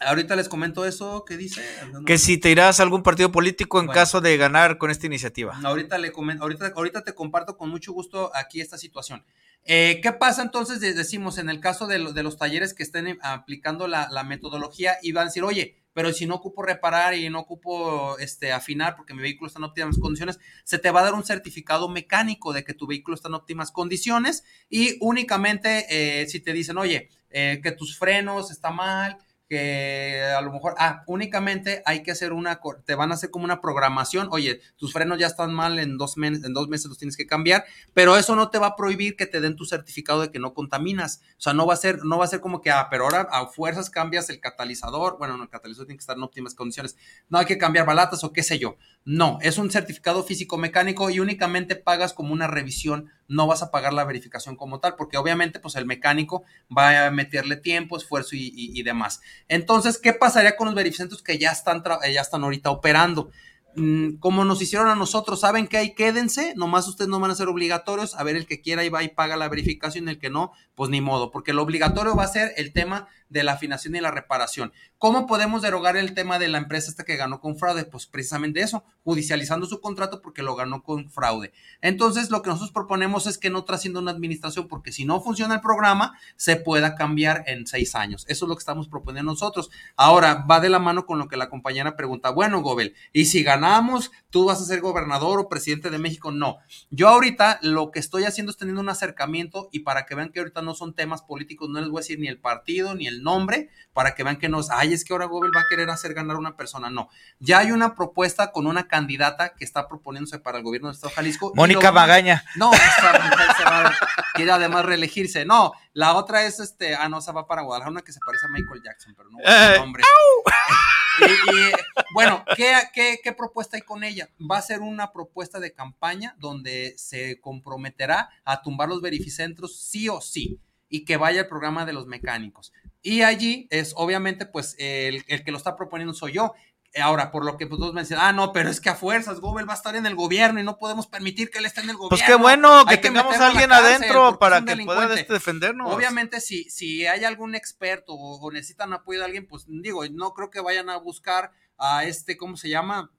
[0.00, 1.62] Ahorita les comento eso, ¿qué dice?
[2.06, 5.60] Que si te irás a algún partido político en caso de ganar con esta iniciativa.
[5.62, 9.22] Ahorita, le comento, ahorita, ahorita te comparto con mucho gusto aquí esta situación.
[9.64, 10.80] Eh, ¿Qué pasa entonces?
[10.80, 15.26] Decimos, en el caso de, los talleres que estén aplicando la, metodología y van a
[15.26, 19.48] decir, oye, pero si no ocupo reparar y no ocupo este, afinar porque mi vehículo
[19.48, 22.86] está en óptimas condiciones, se te va a dar un certificado mecánico de que tu
[22.86, 27.98] vehículo está en óptimas condiciones y únicamente eh, si te dicen, oye, eh, que tus
[27.98, 29.18] frenos están mal,
[29.50, 33.44] que a lo mejor, ah, únicamente hay que hacer una, te van a hacer como
[33.44, 37.16] una programación, oye, tus frenos ya están mal, en dos, en dos meses los tienes
[37.16, 40.30] que cambiar, pero eso no te va a prohibir que te den tu certificado de
[40.30, 42.70] que no contaminas, o sea, no va a ser, no va a ser como que,
[42.70, 46.16] ah, pero ahora a fuerzas cambias el catalizador, bueno, no, el catalizador tiene que estar
[46.16, 46.96] en óptimas condiciones,
[47.28, 51.10] no hay que cambiar balatas o qué sé yo, no, es un certificado físico mecánico
[51.10, 55.16] y únicamente pagas como una revisión no vas a pagar la verificación como tal, porque
[55.16, 56.42] obviamente pues el mecánico
[56.76, 59.20] va a meterle tiempo, esfuerzo y, demás.
[59.48, 63.30] Entonces, ¿qué pasaría con los verificantes que ya están, ya están ahorita operando?
[63.76, 67.36] Mm, como nos hicieron a nosotros, saben que hay, quédense, nomás ustedes no van a
[67.36, 70.28] ser obligatorios, a ver el que quiera y va y paga la verificación, el que
[70.28, 73.94] no, pues ni modo, porque lo obligatorio va a ser el tema de la afinación
[73.94, 74.72] y la reparación.
[75.00, 77.86] ¿Cómo podemos derogar el tema de la empresa esta que ganó con fraude?
[77.86, 81.54] Pues precisamente eso, judicializando su contrato porque lo ganó con fraude.
[81.80, 85.54] Entonces, lo que nosotros proponemos es que no trascienda una administración, porque si no funciona
[85.54, 88.26] el programa, se pueda cambiar en seis años.
[88.28, 89.70] Eso es lo que estamos proponiendo nosotros.
[89.96, 93.42] Ahora, va de la mano con lo que la compañera pregunta, bueno, Gobel, ¿y si
[93.42, 96.30] ganamos, tú vas a ser gobernador o presidente de México?
[96.30, 96.58] No.
[96.90, 100.40] Yo ahorita lo que estoy haciendo es teniendo un acercamiento y para que vean que
[100.40, 103.22] ahorita no son temas políticos, no les voy a decir ni el partido ni el
[103.22, 106.14] nombre, para que vean que nos, ay, es que ahora Google va a querer hacer
[106.14, 106.90] ganar a una persona.
[106.90, 110.94] No, ya hay una propuesta con una candidata que está proponiéndose para el gobierno de
[110.94, 111.52] Estado de Jalisco.
[111.54, 112.44] Mónica Magaña.
[112.56, 113.92] No, esta mujer se va,
[114.34, 115.44] quiere además reelegirse.
[115.44, 118.46] No, la otra es este, ah, no, se va para Guadalajara, una que se parece
[118.46, 120.02] a Michael Jackson, pero no el nombre.
[121.20, 121.72] y,
[122.14, 124.28] bueno, ¿qué, qué, qué propuesta hay con ella?
[124.38, 130.08] Va a ser una propuesta de campaña donde se comprometerá a tumbar los verificentros sí
[130.08, 132.72] o sí y que vaya el programa de los mecánicos.
[133.02, 136.54] Y allí es obviamente pues el, que lo está proponiendo soy yo.
[137.00, 139.38] Ahora, por lo que pues todos me dicen, ah, no, pero es que a fuerzas
[139.38, 141.90] Gobel va a estar en el gobierno y no podemos permitir que él esté en
[141.90, 142.08] el gobierno.
[142.08, 145.92] Pues qué bueno que tengamos a alguien adentro para que pueda este, defendernos.
[145.94, 150.34] Obviamente, si, si hay algún experto o, o, necesitan apoyo de alguien, pues digo, no
[150.34, 153.12] creo que vayan a buscar a este, ¿cómo se llama?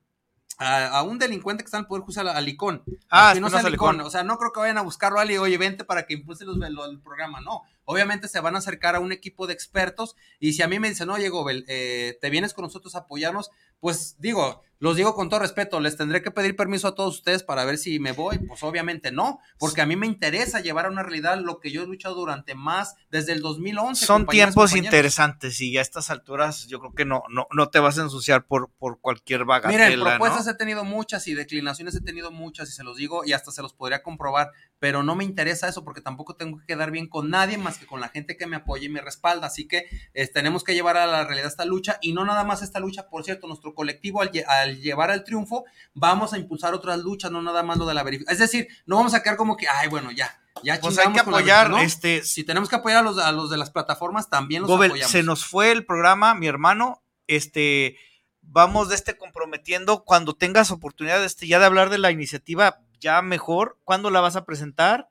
[0.62, 2.84] a, un delincuente que está en el Poder Judicial, a Licón.
[3.10, 4.00] Ah, no es Licón.
[4.02, 6.46] O sea, no creo que vayan a buscarlo a Ali, oye, vente para que impulse
[6.46, 7.42] los, el programa.
[7.42, 10.80] No, obviamente se van a acercar a un equipo de expertos y si a mí
[10.80, 15.14] me dicen, oye, Gobel, eh, te vienes con nosotros a apoyarnos, pues digo, los digo
[15.14, 18.14] con todo respeto, les tendré que pedir permiso a todos ustedes para ver si me
[18.14, 18.40] voy.
[18.40, 21.84] Pues obviamente no, porque a mí me interesa llevar a una realidad lo que yo
[21.84, 24.04] he luchado durante más desde el 2011.
[24.04, 28.00] Son tiempos interesantes y a estas alturas yo creo que no, no, no te vas
[28.00, 29.88] a ensuciar por, por cualquier bagatela.
[29.88, 33.34] Miren, propuestas he tenido muchas y declinaciones he tenido muchas y se los digo y
[33.34, 36.90] hasta se los podría comprobar, pero no me interesa eso porque tampoco tengo que quedar
[36.90, 39.46] bien con nadie más que con la gente que me apoya y me respalda.
[39.46, 42.64] Así que eh, tenemos que llevar a la realidad esta lucha y no nada más
[42.64, 44.32] esta lucha, por cierto, nuestro colectivo al,
[44.80, 48.34] llevar al triunfo, vamos a impulsar otras luchas, no nada más lo de la verificación.
[48.34, 51.20] Es decir, no vamos a quedar como que, ay, bueno, ya, ya pues hay que
[51.20, 54.72] apoyar, este, si tenemos que apoyar a los, a los de las plataformas, también los
[54.72, 55.12] apoyamos.
[55.12, 57.98] Se nos fue el programa, mi hermano, este,
[58.42, 63.22] vamos de este comprometiendo, cuando tengas oportunidad este, ya de hablar de la iniciativa, ya
[63.22, 65.08] mejor, ¿cuándo la vas a presentar?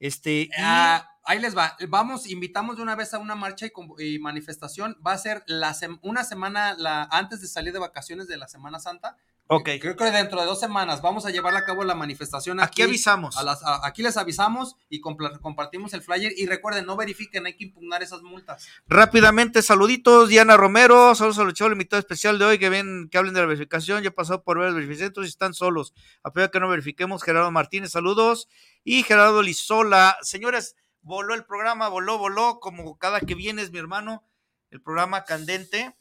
[0.00, 1.76] Este, ah, ahí les va.
[1.88, 3.66] Vamos, invitamos de una vez a una marcha
[3.98, 4.96] y, manifestación.
[5.04, 8.78] Va a ser la una semana la, antes de salir de vacaciones de la Semana
[8.78, 9.16] Santa.
[9.46, 9.68] Ok.
[9.78, 12.60] Creo que dentro de dos semanas vamos a llevar a cabo la manifestación.
[12.60, 13.36] Aquí, avisamos.
[13.82, 16.32] aquí les avisamos y compartimos el flyer.
[16.34, 18.66] Y recuerden, no verifiquen, hay que impugnar esas multas.
[18.86, 23.34] Rápidamente, saluditos, Diana Romero, saludos al show invitado especial de hoy, que ven, que hablen
[23.34, 24.02] de la verificación.
[24.02, 25.92] Ya he pasado por ver los verificantes y están solos.
[26.22, 27.22] Apoya que no verifiquemos.
[27.22, 28.48] Gerardo Martínez, saludos.
[28.82, 30.16] Y Gerardo Lizola.
[30.22, 34.24] Señores, voló el programa, voló, voló, como cada que vienes, mi hermano,
[34.70, 35.96] el programa candente.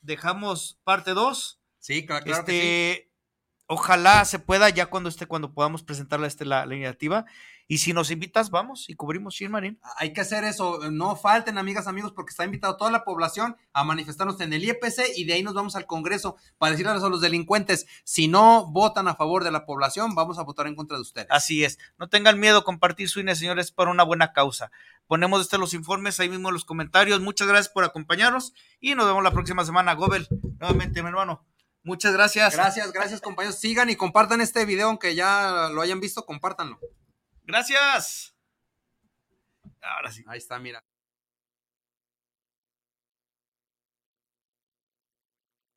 [0.00, 1.60] Dejamos parte 2.
[1.78, 3.11] Sí, claro, claro que este,
[3.72, 7.24] Ojalá se pueda ya cuando esté, cuando podamos presentarle este, la, la iniciativa.
[7.66, 9.80] Y si nos invitas, vamos y cubrimos Marín.
[9.96, 10.90] Hay que hacer eso.
[10.90, 15.16] No falten, amigas, amigos, porque está invitado toda la población a manifestarnos en el IEPC
[15.16, 19.08] y de ahí nos vamos al Congreso para decirles a los delincuentes, si no votan
[19.08, 21.28] a favor de la población, vamos a votar en contra de ustedes.
[21.30, 21.78] Así es.
[21.98, 24.70] No tengan miedo, compartir su INE, señores, para una buena causa.
[25.06, 27.22] Ponemos este los informes ahí mismo en los comentarios.
[27.22, 29.94] Muchas gracias por acompañarnos y nos vemos la próxima semana.
[29.94, 30.28] Gobel,
[30.60, 31.46] nuevamente, mi hermano.
[31.84, 32.54] Muchas gracias.
[32.54, 33.58] Gracias, gracias, compañeros.
[33.58, 36.78] Sigan y compartan este video, aunque ya lo hayan visto, compártanlo.
[37.44, 38.34] Gracias.
[39.80, 40.22] Ahora sí.
[40.28, 40.84] Ahí está, mira.